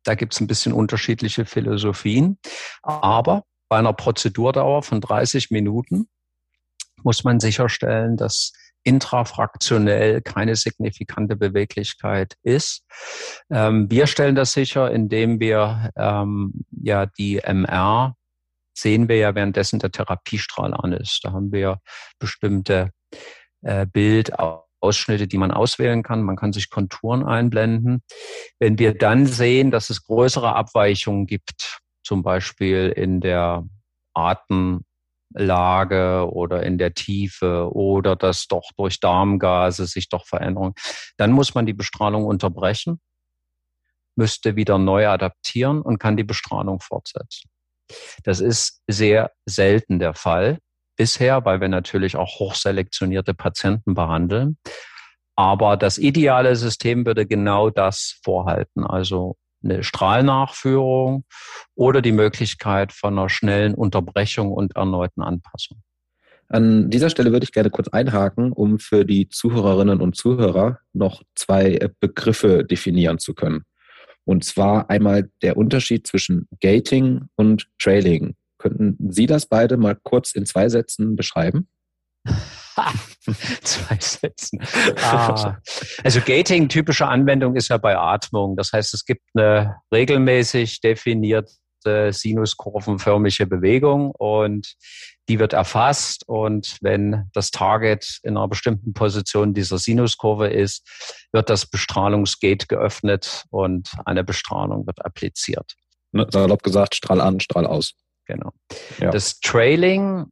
[0.04, 2.38] da gibt es ein bisschen unterschiedliche Philosophien.
[2.84, 6.08] Aber bei einer Prozedurdauer von 30 Minuten
[7.04, 8.54] muss man sicherstellen, dass
[8.84, 12.86] intrafraktionell keine signifikante Beweglichkeit ist.
[13.50, 18.16] Ähm, wir stellen das sicher, indem wir ähm, ja die MR
[18.78, 21.22] sehen wir ja währenddessen der Therapiestrahl an ist.
[21.24, 21.80] Da haben wir
[22.20, 22.92] bestimmte
[23.62, 26.22] äh, Bildausschnitte, die man auswählen kann.
[26.22, 28.04] Man kann sich Konturen einblenden.
[28.60, 33.64] Wenn wir dann sehen, dass es größere Abweichungen gibt, zum Beispiel in der
[34.14, 34.84] Atem-
[35.34, 40.74] Lage oder in der Tiefe oder dass doch durch Darmgase sich doch Veränderungen,
[41.18, 43.00] dann muss man die Bestrahlung unterbrechen,
[44.16, 47.50] müsste wieder neu adaptieren und kann die Bestrahlung fortsetzen.
[48.24, 50.60] Das ist sehr selten der Fall
[50.96, 54.58] bisher, weil wir natürlich auch hochselektionierte Patienten behandeln.
[55.36, 58.86] Aber das ideale System würde genau das vorhalten.
[58.86, 59.36] Also
[59.66, 61.26] eine Strahlnachführung
[61.76, 65.82] oder die Möglichkeit von einer schnellen Unterbrechung und erneuten Anpassung.
[66.48, 71.24] An dieser Stelle würde ich gerne kurz einhaken, um für die Zuhörerinnen und Zuhörer noch
[71.34, 73.64] zwei äh, Begriffe definieren zu können.
[74.26, 78.36] Und zwar einmal der Unterschied zwischen Gating und Trailing.
[78.58, 81.68] Könnten Sie das beide mal kurz in zwei Sätzen beschreiben?
[83.64, 84.60] Zwei Sätzen.
[85.02, 85.58] Ah.
[86.04, 88.56] Also Gating, typische Anwendung ist ja bei Atmung.
[88.56, 94.76] Das heißt, es gibt eine regelmäßig definierte sinuskurvenförmige Bewegung und
[95.30, 101.50] die wird erfasst und wenn das Target in einer bestimmten Position dieser Sinuskurve ist, wird
[101.50, 105.76] das Bestrahlungsgate geöffnet und eine Bestrahlung wird appliziert.
[106.12, 107.94] Ne, salopp gesagt, Strahl an, Strahl aus.
[108.26, 108.52] Genau.
[109.00, 109.12] Ja.
[109.12, 110.26] Das Trailing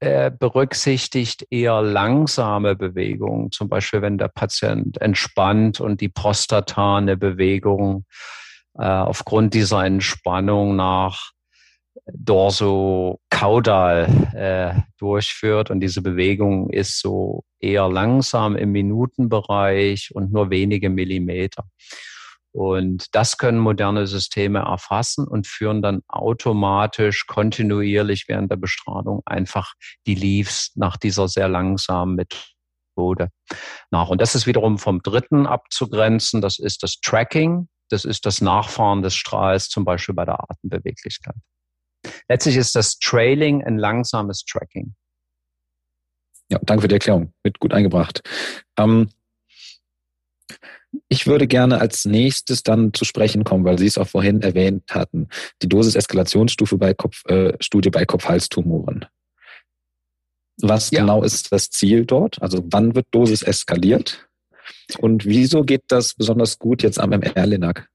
[0.00, 8.04] äh, berücksichtigt eher langsame Bewegungen, zum Beispiel wenn der Patient entspannt und die prostatane Bewegung
[8.78, 11.32] äh, aufgrund dieser Entspannung nach
[12.06, 15.70] dorso-kaudal äh, durchführt.
[15.70, 21.64] Und diese Bewegung ist so eher langsam im Minutenbereich und nur wenige Millimeter.
[22.56, 29.74] Und das können moderne Systeme erfassen und führen dann automatisch kontinuierlich während der Bestrahlung einfach
[30.06, 33.28] die Leaves nach dieser sehr langsamen Methode
[33.90, 34.08] nach.
[34.08, 36.40] Und das ist wiederum vom dritten abzugrenzen.
[36.40, 37.68] Das ist das Tracking.
[37.90, 41.36] Das ist das Nachfahren des Strahls, zum Beispiel bei der Atembeweglichkeit.
[42.26, 44.94] Letztlich ist das Trailing ein langsames Tracking.
[46.48, 47.34] Ja, danke für die Erklärung.
[47.42, 48.22] Wird gut eingebracht.
[48.78, 49.10] Ähm,
[51.08, 54.84] ich würde gerne als nächstes dann zu sprechen kommen, weil Sie es auch vorhin erwähnt
[54.90, 55.28] hatten,
[55.62, 59.06] die Dosis-Eskalationsstufe bei Kopf, äh, Studie bei Kopf-Hals-Tumoren.
[60.60, 61.00] Was ja.
[61.00, 62.40] genau ist das Ziel dort?
[62.40, 64.26] Also wann wird Dosis eskaliert?
[64.98, 67.88] Und wieso geht das besonders gut jetzt am MR-Linac?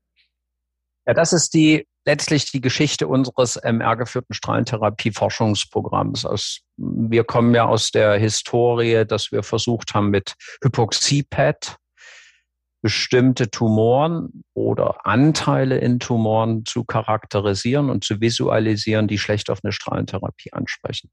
[1.07, 6.25] Ja, das ist die letztlich die Geschichte unseres MR-geführten Strahlentherapie-Forschungsprogramms.
[6.77, 10.33] wir kommen ja aus der Historie, dass wir versucht haben, mit
[10.63, 11.75] Hypoxie-PET
[12.81, 19.71] bestimmte Tumoren oder Anteile in Tumoren zu charakterisieren und zu visualisieren, die schlecht auf eine
[19.71, 21.11] Strahlentherapie ansprechen.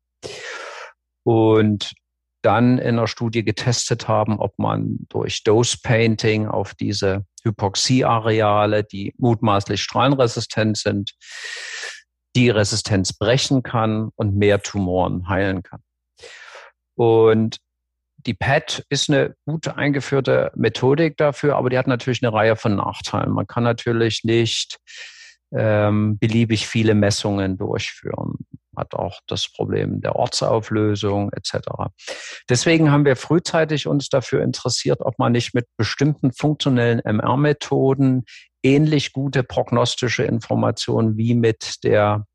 [1.25, 1.93] Und
[2.43, 9.13] dann in einer Studie getestet haben, ob man durch Dose Painting auf diese Hypoxieareale, die
[9.19, 11.13] mutmaßlich strahlenresistent sind,
[12.37, 15.83] die Resistenz brechen kann und mehr Tumoren heilen kann.
[16.95, 17.59] Und
[18.27, 22.77] die PET ist eine gut eingeführte Methodik dafür, aber die hat natürlich eine Reihe von
[22.77, 23.33] Nachteilen.
[23.33, 24.79] Man kann natürlich nicht
[25.53, 28.35] ähm, beliebig viele Messungen durchführen.
[28.77, 31.69] Hat auch das Problem der Ortsauflösung etc.
[32.49, 38.25] Deswegen haben wir frühzeitig uns dafür interessiert, ob man nicht mit bestimmten funktionellen MR-Methoden
[38.63, 42.27] ähnlich gute prognostische Informationen wie mit der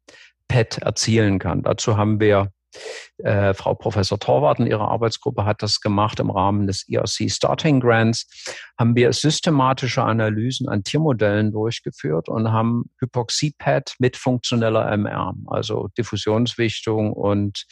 [0.47, 1.61] PET erzielen kann.
[1.61, 2.49] Dazu haben wir
[3.19, 7.79] äh, Frau Professor Torwart und ihre Arbeitsgruppe hat das gemacht im Rahmen des ERC Starting
[7.79, 8.27] Grants.
[8.79, 17.13] Haben wir systematische Analysen an Tiermodellen durchgeführt und haben Hypoxie-PET mit funktioneller MR, also Diffusionswichtung
[17.13, 17.65] und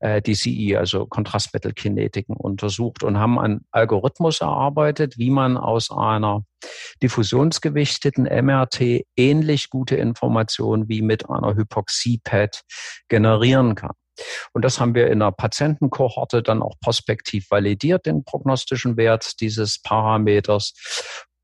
[0.00, 6.44] äh, DCI, also Kontrastmittelkinetiken untersucht und haben einen Algorithmus erarbeitet, wie man aus einer
[7.02, 12.62] diffusionsgewichteten MRT ähnlich gute Informationen wie mit einer Hypoxie-PET
[13.08, 13.94] generieren kann.
[14.52, 19.80] Und das haben wir in einer Patientenkohorte dann auch prospektiv validiert, den prognostischen Wert dieses
[19.80, 20.74] Parameters.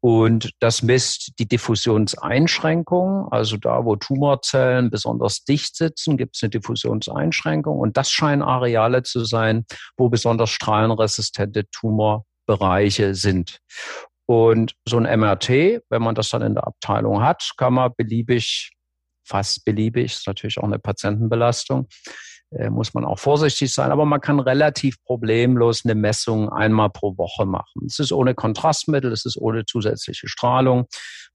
[0.01, 3.27] Und das misst die Diffusionseinschränkung.
[3.33, 7.79] Also da, wo Tumorzellen besonders dicht sitzen, gibt es eine Diffusionseinschränkung.
[7.79, 9.65] Und das scheinen Areale zu sein,
[9.97, 13.59] wo besonders strahlenresistente Tumorbereiche sind.
[14.27, 18.71] Und so ein MRT, wenn man das dann in der Abteilung hat, kann man beliebig,
[19.25, 21.89] fast beliebig, ist natürlich auch eine Patientenbelastung,
[22.71, 23.91] muss man auch vorsichtig sein.
[23.91, 27.83] Aber man kann relativ problemlos eine Messung einmal pro Woche machen.
[27.87, 30.87] Es ist ohne Kontrastmittel, es ist ohne zusätzliche Strahlung.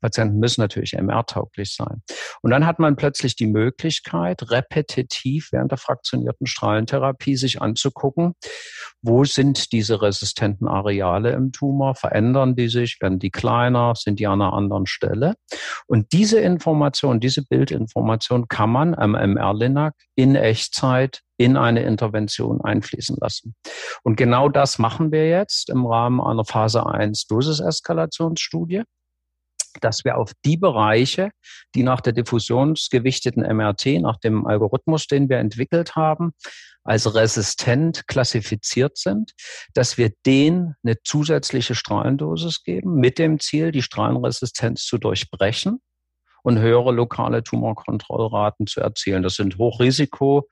[0.02, 2.02] Patienten müssen natürlich MR-tauglich sein.
[2.42, 8.34] Und dann hat man plötzlich die Möglichkeit, repetitiv während der fraktionierten Strahlentherapie sich anzugucken,
[9.04, 14.28] wo sind diese resistenten Areale im Tumor, verändern die sich, werden die kleiner, sind die
[14.28, 15.36] an einer anderen Stelle.
[15.88, 21.01] Und diese Information, diese Bildinformation kann man am MR-Linac in Echtzeit
[21.38, 23.56] in eine Intervention einfließen lassen.
[24.04, 28.84] Und genau das machen wir jetzt im Rahmen einer Phase 1 Dosiseskalationsstudie
[29.80, 31.32] dass wir auf die Bereiche,
[31.76, 36.34] die nach der diffusionsgewichteten MRT, nach dem Algorithmus, den wir entwickelt haben,
[36.84, 39.32] als resistent klassifiziert sind,
[39.74, 45.80] dass wir denen eine zusätzliche Strahlendosis geben, mit dem Ziel, die Strahlenresistenz zu durchbrechen
[46.44, 49.22] und höhere lokale Tumorkontrollraten zu erzielen.
[49.22, 50.50] Das sind Hochrisiko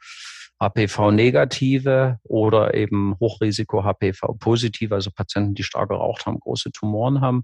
[0.60, 7.44] HPV-Negative oder eben Hochrisiko HPV-Positive, also Patienten, die stark geraucht haben, große Tumoren haben.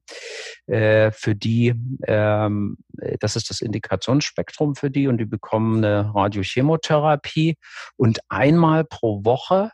[0.67, 1.73] Äh, für die,
[2.07, 2.77] ähm,
[3.19, 7.57] das ist das Indikationsspektrum für die und die bekommen eine Radiochemotherapie
[7.97, 9.71] und einmal pro Woche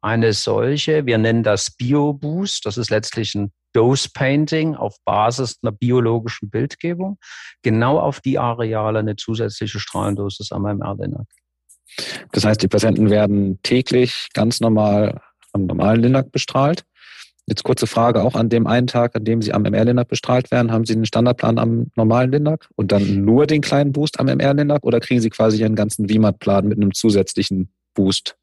[0.00, 5.72] eine solche, wir nennen das BioBoost, das ist letztlich ein Dose Painting auf Basis einer
[5.72, 7.18] biologischen Bildgebung,
[7.62, 11.26] genau auf die Areale eine zusätzliche Strahlendosis am MR-Linac.
[12.32, 15.20] Das heißt, die Patienten werden täglich ganz normal
[15.52, 16.84] am normalen Linac bestrahlt.
[17.46, 20.72] Jetzt kurze Frage, auch an dem einen Tag, an dem Sie am MR-Linac bestrahlt werden,
[20.72, 24.82] haben Sie einen Standardplan am normalen Linac und dann nur den kleinen Boost am MR-Linac
[24.82, 28.36] oder kriegen Sie quasi Ihren ganzen VMAT-Plan mit einem zusätzlichen Boost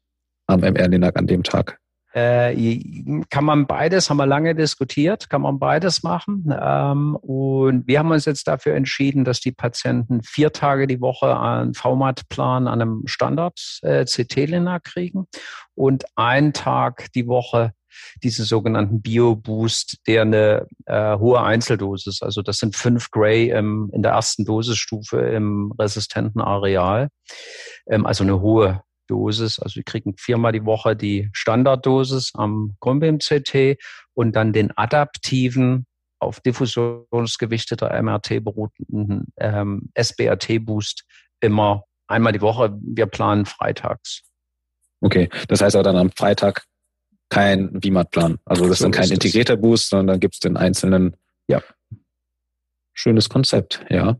[0.46, 1.81] am MR-Linac an dem Tag?
[2.14, 6.54] Äh, kann man beides, haben wir lange diskutiert, kann man beides machen.
[6.58, 11.38] Ähm, und wir haben uns jetzt dafür entschieden, dass die Patienten vier Tage die Woche
[11.38, 15.26] einen VMAT-Plan an einem Standard-CT-Liner äh, kriegen
[15.74, 17.72] und einen Tag die Woche
[18.22, 24.02] diese sogenannten Bio-Boost, der eine äh, hohe Einzeldosis, also das sind fünf Gray im, in
[24.02, 27.08] der ersten Dosisstufe im resistenten Areal,
[27.86, 29.58] ähm, also eine hohe Dosis.
[29.58, 33.78] Also wir kriegen viermal die Woche die Standarddosis am Grundbeam-CT
[34.14, 35.86] und dann den adaptiven
[36.18, 41.04] auf diffusionsgewichteter MRT beruhten ähm, SBRT-Boost
[41.40, 42.78] immer einmal die Woche.
[42.80, 44.22] Wir planen freitags.
[45.00, 46.64] Okay, das heißt aber dann am Freitag
[47.28, 48.38] kein VMAT-Plan.
[48.44, 51.16] Also das so ist dann kein integrierter Boost, sondern dann gibt es den einzelnen.
[51.48, 51.60] Ja.
[52.92, 54.16] Schönes Konzept, ja.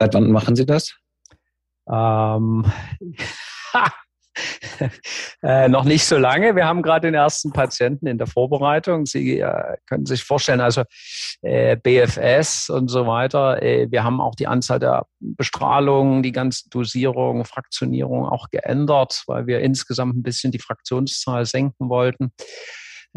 [0.00, 0.96] Seit wann machen Sie das?
[1.90, 2.64] Ähm,
[5.42, 6.54] äh, noch nicht so lange.
[6.54, 9.06] Wir haben gerade den ersten Patienten in der Vorbereitung.
[9.06, 10.82] Sie äh, können sich vorstellen, also
[11.42, 13.62] äh, BFS und so weiter.
[13.62, 19.46] Äh, wir haben auch die Anzahl der Bestrahlungen, die ganze Dosierung, Fraktionierung auch geändert, weil
[19.46, 22.32] wir insgesamt ein bisschen die Fraktionszahl senken wollten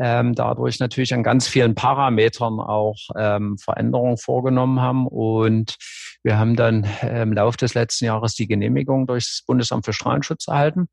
[0.02, 5.08] ähm, dadurch natürlich an ganz vielen Parametern auch ähm, Veränderungen vorgenommen haben.
[5.08, 5.76] Und
[6.24, 10.48] wir haben dann im Laufe des letzten Jahres die Genehmigung durch das Bundesamt für Strahlenschutz
[10.48, 10.88] erhalten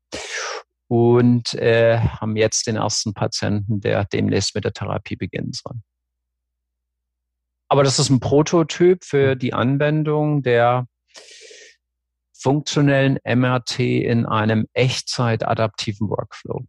[0.87, 5.75] und äh, haben jetzt den ersten Patienten, der demnächst mit der Therapie beginnen soll.
[7.67, 10.85] Aber das ist ein Prototyp für die Anwendung der
[12.39, 16.63] funktionellen MRT in einem Echtzeit-adaptiven Workflow.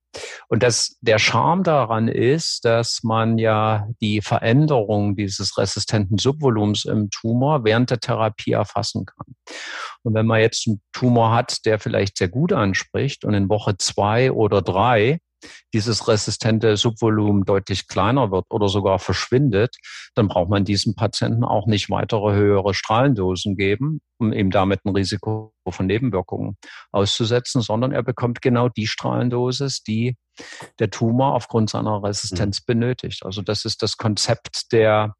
[0.48, 7.10] Und das, der Charme daran ist, dass man ja die Veränderung dieses resistenten Subvolumens im
[7.10, 9.34] Tumor während der Therapie erfassen kann.
[10.02, 13.76] Und wenn man jetzt einen Tumor hat, der vielleicht sehr gut anspricht und in Woche
[13.76, 15.20] zwei oder drei
[15.72, 19.76] dieses resistente Subvolumen deutlich kleiner wird oder sogar verschwindet,
[20.14, 24.95] dann braucht man diesem Patienten auch nicht weitere höhere Strahlendosen geben, um ihm damit ein
[24.95, 26.57] Risiko von Nebenwirkungen
[26.93, 30.16] auszusetzen, sondern er bekommt genau die Strahlendosis, die
[30.78, 32.64] der Tumor aufgrund seiner Resistenz mhm.
[32.66, 33.24] benötigt.
[33.24, 35.14] Also das ist das Konzept der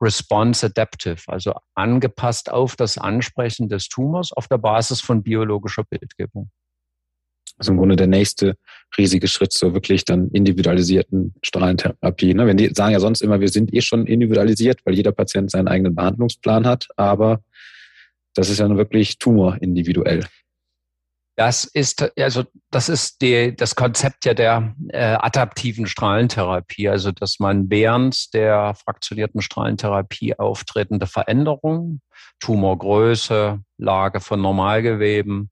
[0.00, 6.50] Response Adaptive, also angepasst auf das Ansprechen des Tumors auf der Basis von biologischer Bildgebung.
[7.58, 8.56] Also im Grunde der nächste
[8.96, 12.34] riesige Schritt zur wirklich dann individualisierten Strahlentherapie.
[12.34, 12.46] Ne?
[12.46, 15.68] Wenn die sagen ja sonst immer, wir sind eh schon individualisiert, weil jeder Patient seinen
[15.68, 17.40] eigenen Behandlungsplan hat, aber
[18.34, 20.24] das ist ja nun wirklich tumorindividuell.
[21.36, 27.40] Das ist also das ist die, das Konzept ja der äh, adaptiven Strahlentherapie, also dass
[27.40, 32.02] man während der fraktionierten Strahlentherapie auftretende Veränderungen,
[32.38, 35.50] Tumorgröße, Lage von Normalgeweben,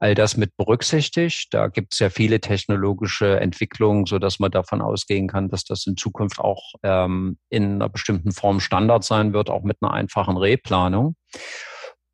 [0.00, 1.48] all das mit berücksichtigt.
[1.52, 5.86] Da gibt es ja viele technologische Entwicklungen, so dass man davon ausgehen kann, dass das
[5.86, 10.36] in Zukunft auch ähm, in einer bestimmten Form Standard sein wird, auch mit einer einfachen
[10.36, 11.16] Replanung.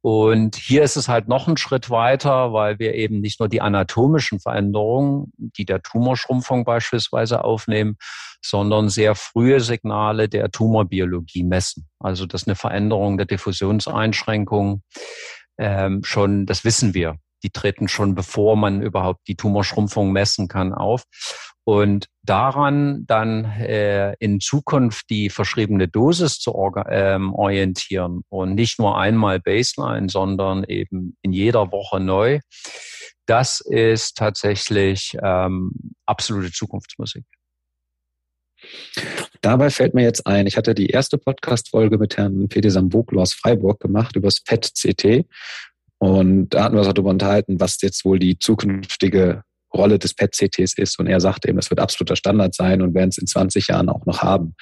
[0.00, 3.62] Und hier ist es halt noch ein Schritt weiter, weil wir eben nicht nur die
[3.62, 7.96] anatomischen Veränderungen, die der Tumorschrumpfung beispielsweise aufnehmen,
[8.44, 11.88] sondern sehr frühe Signale der Tumorbiologie messen.
[12.00, 14.82] Also das ist eine Veränderung der Diffusionseinschränkung
[15.56, 17.16] ähm, schon, das wissen wir.
[17.44, 21.04] Die treten schon bevor man überhaupt die Tumorschrumpfung messen kann auf
[21.64, 26.54] und daran dann äh, in Zukunft die verschriebene Dosis zu
[26.88, 32.40] ähm, orientieren und nicht nur einmal Baseline, sondern eben in jeder Woche neu,
[33.26, 35.72] das ist tatsächlich ähm,
[36.06, 37.24] absolute Zukunftsmusik.
[39.40, 43.34] Dabei fällt mir jetzt ein, ich hatte die erste Podcast-Folge mit Herrn Peter Samboklo aus
[43.34, 45.26] Freiburg gemacht über das PET-CT.
[46.04, 49.42] Und da hatten wir uns auch darüber unterhalten, was jetzt wohl die zukünftige
[49.72, 50.98] Rolle des PET-CTs ist.
[50.98, 53.88] Und er sagte eben, das wird absoluter Standard sein und werden es in 20 Jahren
[53.88, 54.54] auch noch haben.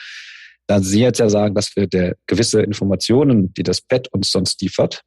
[0.68, 4.62] Da Sie jetzt ja sagen, dass wir der gewisse Informationen, die das PET uns sonst
[4.62, 5.02] liefert,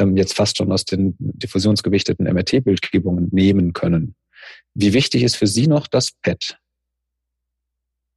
[0.00, 4.14] ähm, jetzt fast schon aus den diffusionsgewichteten MRT-Bildgebungen nehmen können.
[4.72, 6.56] Wie wichtig ist für Sie noch das PET?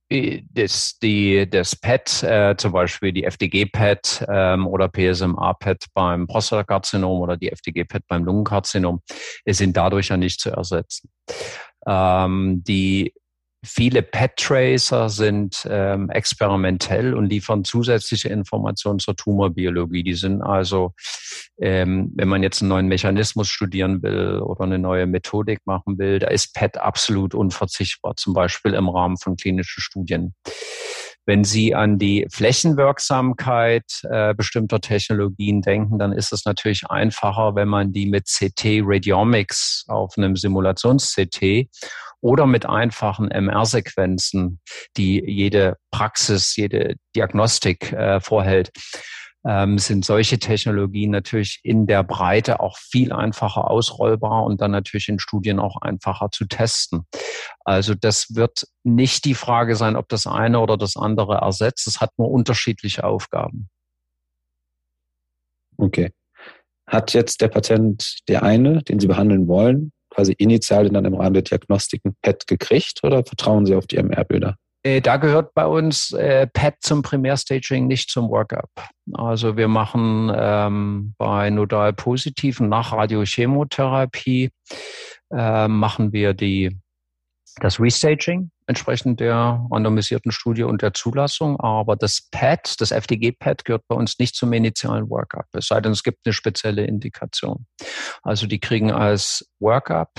[0.10, 7.36] Das, die, das PET, äh, zum Beispiel die FDG-PET ähm, oder PSMA-PET beim Prostatakarzinom oder
[7.36, 9.02] die FDG-PET beim Lungenkarzinom,
[9.46, 11.10] sind dadurch ja nicht zu ersetzen.
[11.86, 13.14] Ähm, die
[13.68, 20.04] Viele PET-Tracer sind ähm, experimentell und liefern zusätzliche Informationen zur Tumorbiologie.
[20.04, 20.94] Die sind also,
[21.60, 26.20] ähm, wenn man jetzt einen neuen Mechanismus studieren will oder eine neue Methodik machen will,
[26.20, 30.34] da ist PET absolut unverzichtbar, zum Beispiel im Rahmen von klinischen Studien.
[31.28, 37.68] Wenn Sie an die Flächenwirksamkeit äh, bestimmter Technologien denken, dann ist es natürlich einfacher, wenn
[37.68, 41.68] man die mit CT Radiomics auf einem Simulations-CT
[42.22, 44.60] oder mit einfachen MR-Sequenzen,
[44.98, 48.72] die jede Praxis, jede Diagnostik äh, vorhält,
[49.46, 55.08] ähm, sind solche Technologien natürlich in der Breite auch viel einfacher ausrollbar und dann natürlich
[55.08, 57.06] in Studien auch einfacher zu testen.
[57.64, 61.88] Also das wird nicht die Frage sein, ob das eine oder das andere ersetzt.
[61.88, 63.70] Es hat nur unterschiedliche Aufgaben.
[65.78, 66.12] Okay.
[66.86, 71.36] Hat jetzt der Patient der eine, den Sie behandeln wollen, quasi initial dann im Rahmen
[71.36, 74.58] der Diagnostiken PET gekriegt oder vertrauen Sie auf die MR-Bilder?
[74.84, 78.70] Äh, da gehört bei uns äh, PET zum Primärstaging, nicht zum Workup.
[79.14, 84.50] Also wir machen ähm, bei nodal positiven nach Radiochemotherapie
[85.32, 86.76] äh, machen wir die
[87.60, 91.60] das Restaging entsprechend der randomisierten Studie und der Zulassung.
[91.60, 95.94] Aber das PET, das FDG-PET gehört bei uns nicht zum initialen Workup, es sei denn,
[95.94, 97.66] es gibt eine spezielle Indikation.
[98.22, 100.12] Also die kriegen als Workup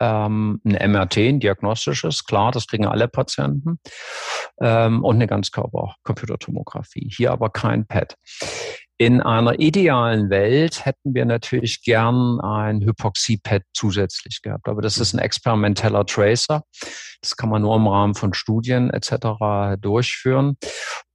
[0.00, 3.78] ähm, ein MRT, ein diagnostisches, klar, das kriegen alle Patienten,
[4.60, 7.08] ähm, und eine Ganzkörper-Computertomographie.
[7.14, 8.16] Hier aber kein PET.
[9.02, 15.12] In einer idealen Welt hätten wir natürlich gern ein Hypoxie-PET zusätzlich gehabt, aber das ist
[15.12, 16.62] ein experimenteller Tracer.
[17.20, 19.76] Das kann man nur im Rahmen von Studien etc.
[19.80, 20.56] durchführen.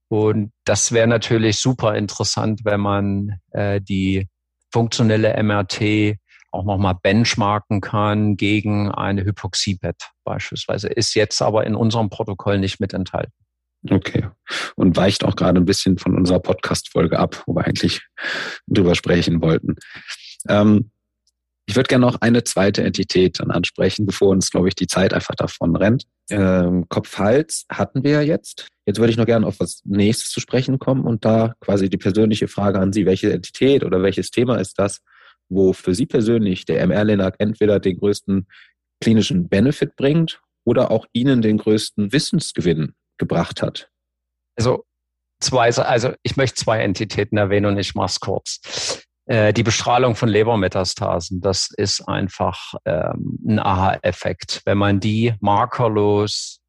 [0.10, 4.28] Und das wäre natürlich super interessant, wenn man äh, die
[4.74, 6.18] funktionelle MRT
[6.52, 10.90] auch nochmal benchmarken kann gegen eine Hypoxiebett beispielsweise.
[10.90, 13.47] Ist jetzt aber in unserem Protokoll nicht mit enthalten.
[13.90, 14.28] Okay.
[14.76, 18.02] Und weicht auch gerade ein bisschen von unserer Podcast-Folge ab, wo wir eigentlich
[18.68, 19.76] drüber sprechen wollten.
[20.50, 20.92] Ähm,
[21.70, 25.14] ich würde gerne noch eine zweite Entität dann ansprechen, bevor uns, glaube ich, die Zeit
[25.14, 26.06] einfach davon rennt.
[26.30, 28.68] Ähm, Kopf-Hals hatten wir ja jetzt.
[28.86, 31.98] Jetzt würde ich noch gerne auf was nächstes zu sprechen kommen und da quasi die
[31.98, 35.02] persönliche Frage an Sie, welche Entität oder welches Thema ist das,
[35.50, 38.48] wo für Sie persönlich der MR-Lenak entweder den größten
[39.02, 43.90] klinischen Benefit bringt oder auch Ihnen den größten Wissensgewinn gebracht hat?
[44.58, 44.86] Also
[45.40, 49.04] zwei, also ich möchte zwei Entitäten erwähnen und ich mache es kurz.
[49.26, 54.62] Äh, die Bestrahlung von Lebermetastasen, das ist einfach ähm, ein Aha-Effekt.
[54.66, 56.60] Wenn man die markerlos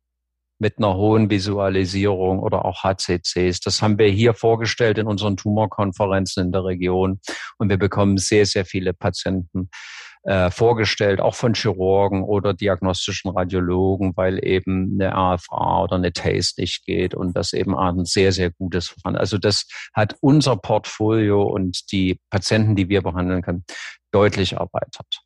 [0.59, 3.61] mit einer hohen Visualisierung oder auch HCCs.
[3.61, 7.21] Das haben wir hier vorgestellt in unseren Tumorkonferenzen in der Region
[7.59, 9.71] und wir bekommen sehr, sehr viele Patienten
[10.25, 16.55] äh, vorgestellt, auch von Chirurgen oder diagnostischen Radiologen, weil eben eine AFA oder eine TASE
[16.59, 19.17] nicht geht und das eben ein sehr, sehr gutes Verfahren.
[19.17, 23.65] Also das hat unser Portfolio und die Patienten, die wir behandeln können,
[24.13, 25.23] deutlich erweitert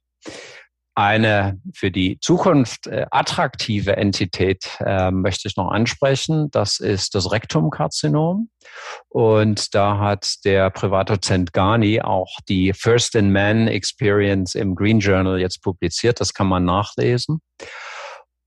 [0.94, 6.50] eine für die Zukunft äh, attraktive Entität äh, möchte ich noch ansprechen.
[6.50, 8.50] Das ist das Rektumkarzinom.
[9.08, 15.40] Und da hat der Privatdozent Ghani auch die First in Man Experience im Green Journal
[15.40, 16.20] jetzt publiziert.
[16.20, 17.40] Das kann man nachlesen.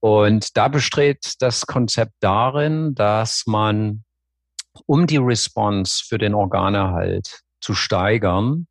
[0.00, 4.04] Und da besteht das Konzept darin, dass man
[4.86, 8.68] um die Response für den Organerhalt zu steigern,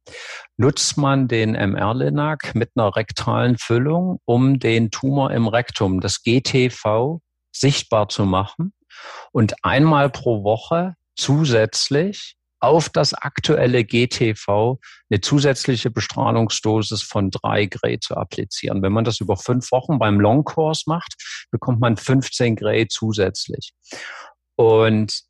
[0.55, 7.19] nutzt man den MR-Linac mit einer rektalen Füllung, um den Tumor im Rektum, das GTV,
[7.51, 8.73] sichtbar zu machen
[9.33, 14.79] und einmal pro Woche zusätzlich auf das aktuelle GTV
[15.09, 18.81] eine zusätzliche Bestrahlungsdosis von drei Gray zu applizieren.
[18.81, 21.15] Wenn man das über fünf Wochen beim Long Course macht,
[21.51, 23.73] bekommt man 15 Gray zusätzlich.
[24.55, 25.25] Und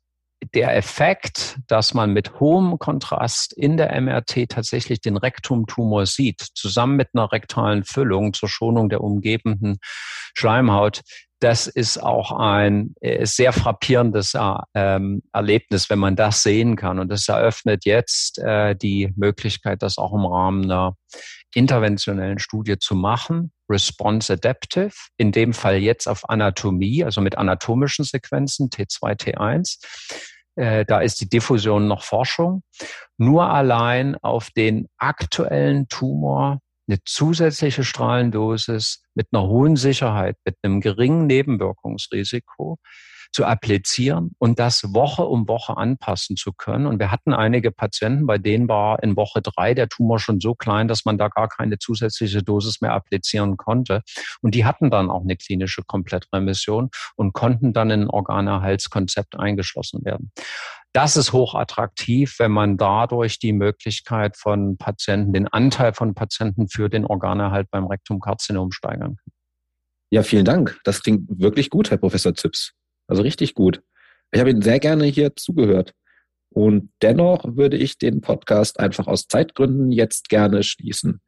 [0.54, 6.96] der Effekt, dass man mit hohem Kontrast in der MRT tatsächlich den Rektumtumor sieht, zusammen
[6.96, 9.78] mit einer rektalen Füllung zur Schonung der umgebenden
[10.34, 11.02] Schleimhaut,
[11.40, 16.98] das ist auch ein äh, sehr frappierendes äh, ähm, Erlebnis, wenn man das sehen kann.
[16.98, 20.96] Und das eröffnet jetzt äh, die Möglichkeit, das auch im Rahmen einer
[21.54, 23.52] interventionellen Studie zu machen.
[23.68, 29.78] Response Adaptive, in dem Fall jetzt auf Anatomie, also mit anatomischen Sequenzen T2, T1.
[30.56, 32.62] Äh, da ist die Diffusion noch Forschung.
[33.18, 40.80] Nur allein auf den aktuellen Tumor eine zusätzliche Strahlendosis mit einer hohen Sicherheit, mit einem
[40.80, 42.78] geringen Nebenwirkungsrisiko
[43.36, 46.86] zu applizieren und das Woche um Woche anpassen zu können.
[46.86, 50.54] Und wir hatten einige Patienten, bei denen war in Woche drei der Tumor schon so
[50.54, 54.00] klein, dass man da gar keine zusätzliche Dosis mehr applizieren konnte.
[54.40, 60.02] Und die hatten dann auch eine klinische Komplettremission und konnten dann in ein Organerhaltskonzept eingeschlossen
[60.06, 60.32] werden.
[60.94, 66.88] Das ist hochattraktiv, wenn man dadurch die Möglichkeit von Patienten, den Anteil von Patienten für
[66.88, 69.32] den Organerhalt beim Rektumkarzinom steigern kann.
[70.08, 70.80] Ja, vielen Dank.
[70.84, 72.72] Das klingt wirklich gut, Herr Professor Zips.
[73.06, 73.82] Also richtig gut.
[74.32, 75.92] Ich habe Ihnen sehr gerne hier zugehört.
[76.50, 81.20] Und dennoch würde ich den Podcast einfach aus Zeitgründen jetzt gerne schließen.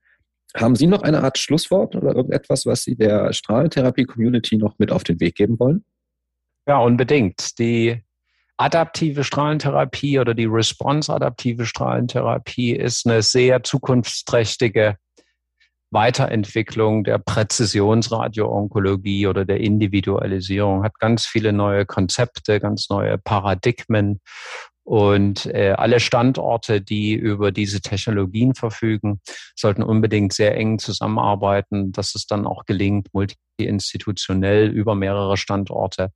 [0.57, 5.05] Haben Sie noch eine Art Schlusswort oder irgendetwas, was Sie der Strahlentherapie-Community noch mit auf
[5.05, 5.85] den Weg geben wollen?
[6.67, 7.59] Ja, unbedingt.
[7.59, 8.03] Die
[8.57, 14.97] adaptive Strahlentherapie oder die response-adaptive Strahlentherapie ist eine sehr zukunftsträchtige
[15.91, 24.21] Weiterentwicklung der Präzisionsradioonkologie oder der Individualisierung, hat ganz viele neue Konzepte, ganz neue Paradigmen
[24.89, 29.21] und äh, alle Standorte, die über diese Technologien verfügen,
[29.55, 36.09] sollten unbedingt sehr eng zusammenarbeiten, dass es dann auch gelingt, multiinstitutionell über mehrere Standorte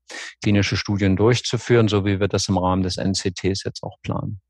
[0.43, 4.41] klinische Studien durchzuführen, so wie wir das im Rahmen des NCTs jetzt auch planen.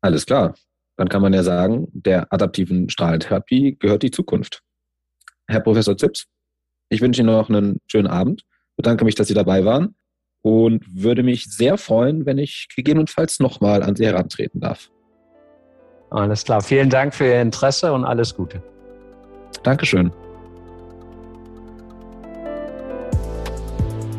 [0.00, 0.54] Alles klar.
[0.96, 4.62] Dann kann man ja sagen, der adaptiven Strahlentherapie gehört die Zukunft.
[5.46, 6.26] Herr Professor Zips,
[6.88, 8.42] ich wünsche Ihnen noch einen schönen Abend,
[8.76, 9.94] bedanke mich, dass Sie dabei waren
[10.42, 14.90] und würde mich sehr freuen, wenn ich gegebenenfalls nochmal an Sie herantreten darf.
[16.10, 16.60] Alles klar.
[16.62, 18.62] Vielen Dank für Ihr Interesse und alles Gute.
[19.62, 20.12] Dankeschön.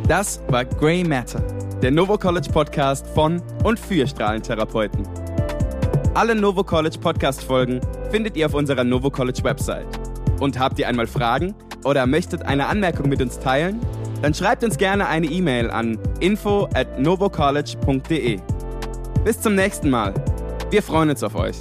[0.07, 1.41] Das war Grey Matter,
[1.81, 5.26] der Novo College Podcast von und für Strahlentherapeuten.
[6.17, 9.85] Alle Novo College Podcast Folgen findet ihr auf unserer Novo College Website.
[10.39, 11.53] Und habt ihr einmal Fragen
[11.83, 13.79] oder möchtet eine Anmerkung mit uns teilen?
[14.23, 18.39] Dann schreibt uns gerne eine E-Mail an info at novocollege.de.
[19.23, 20.15] Bis zum nächsten Mal.
[20.71, 21.59] Wir freuen uns auf euch.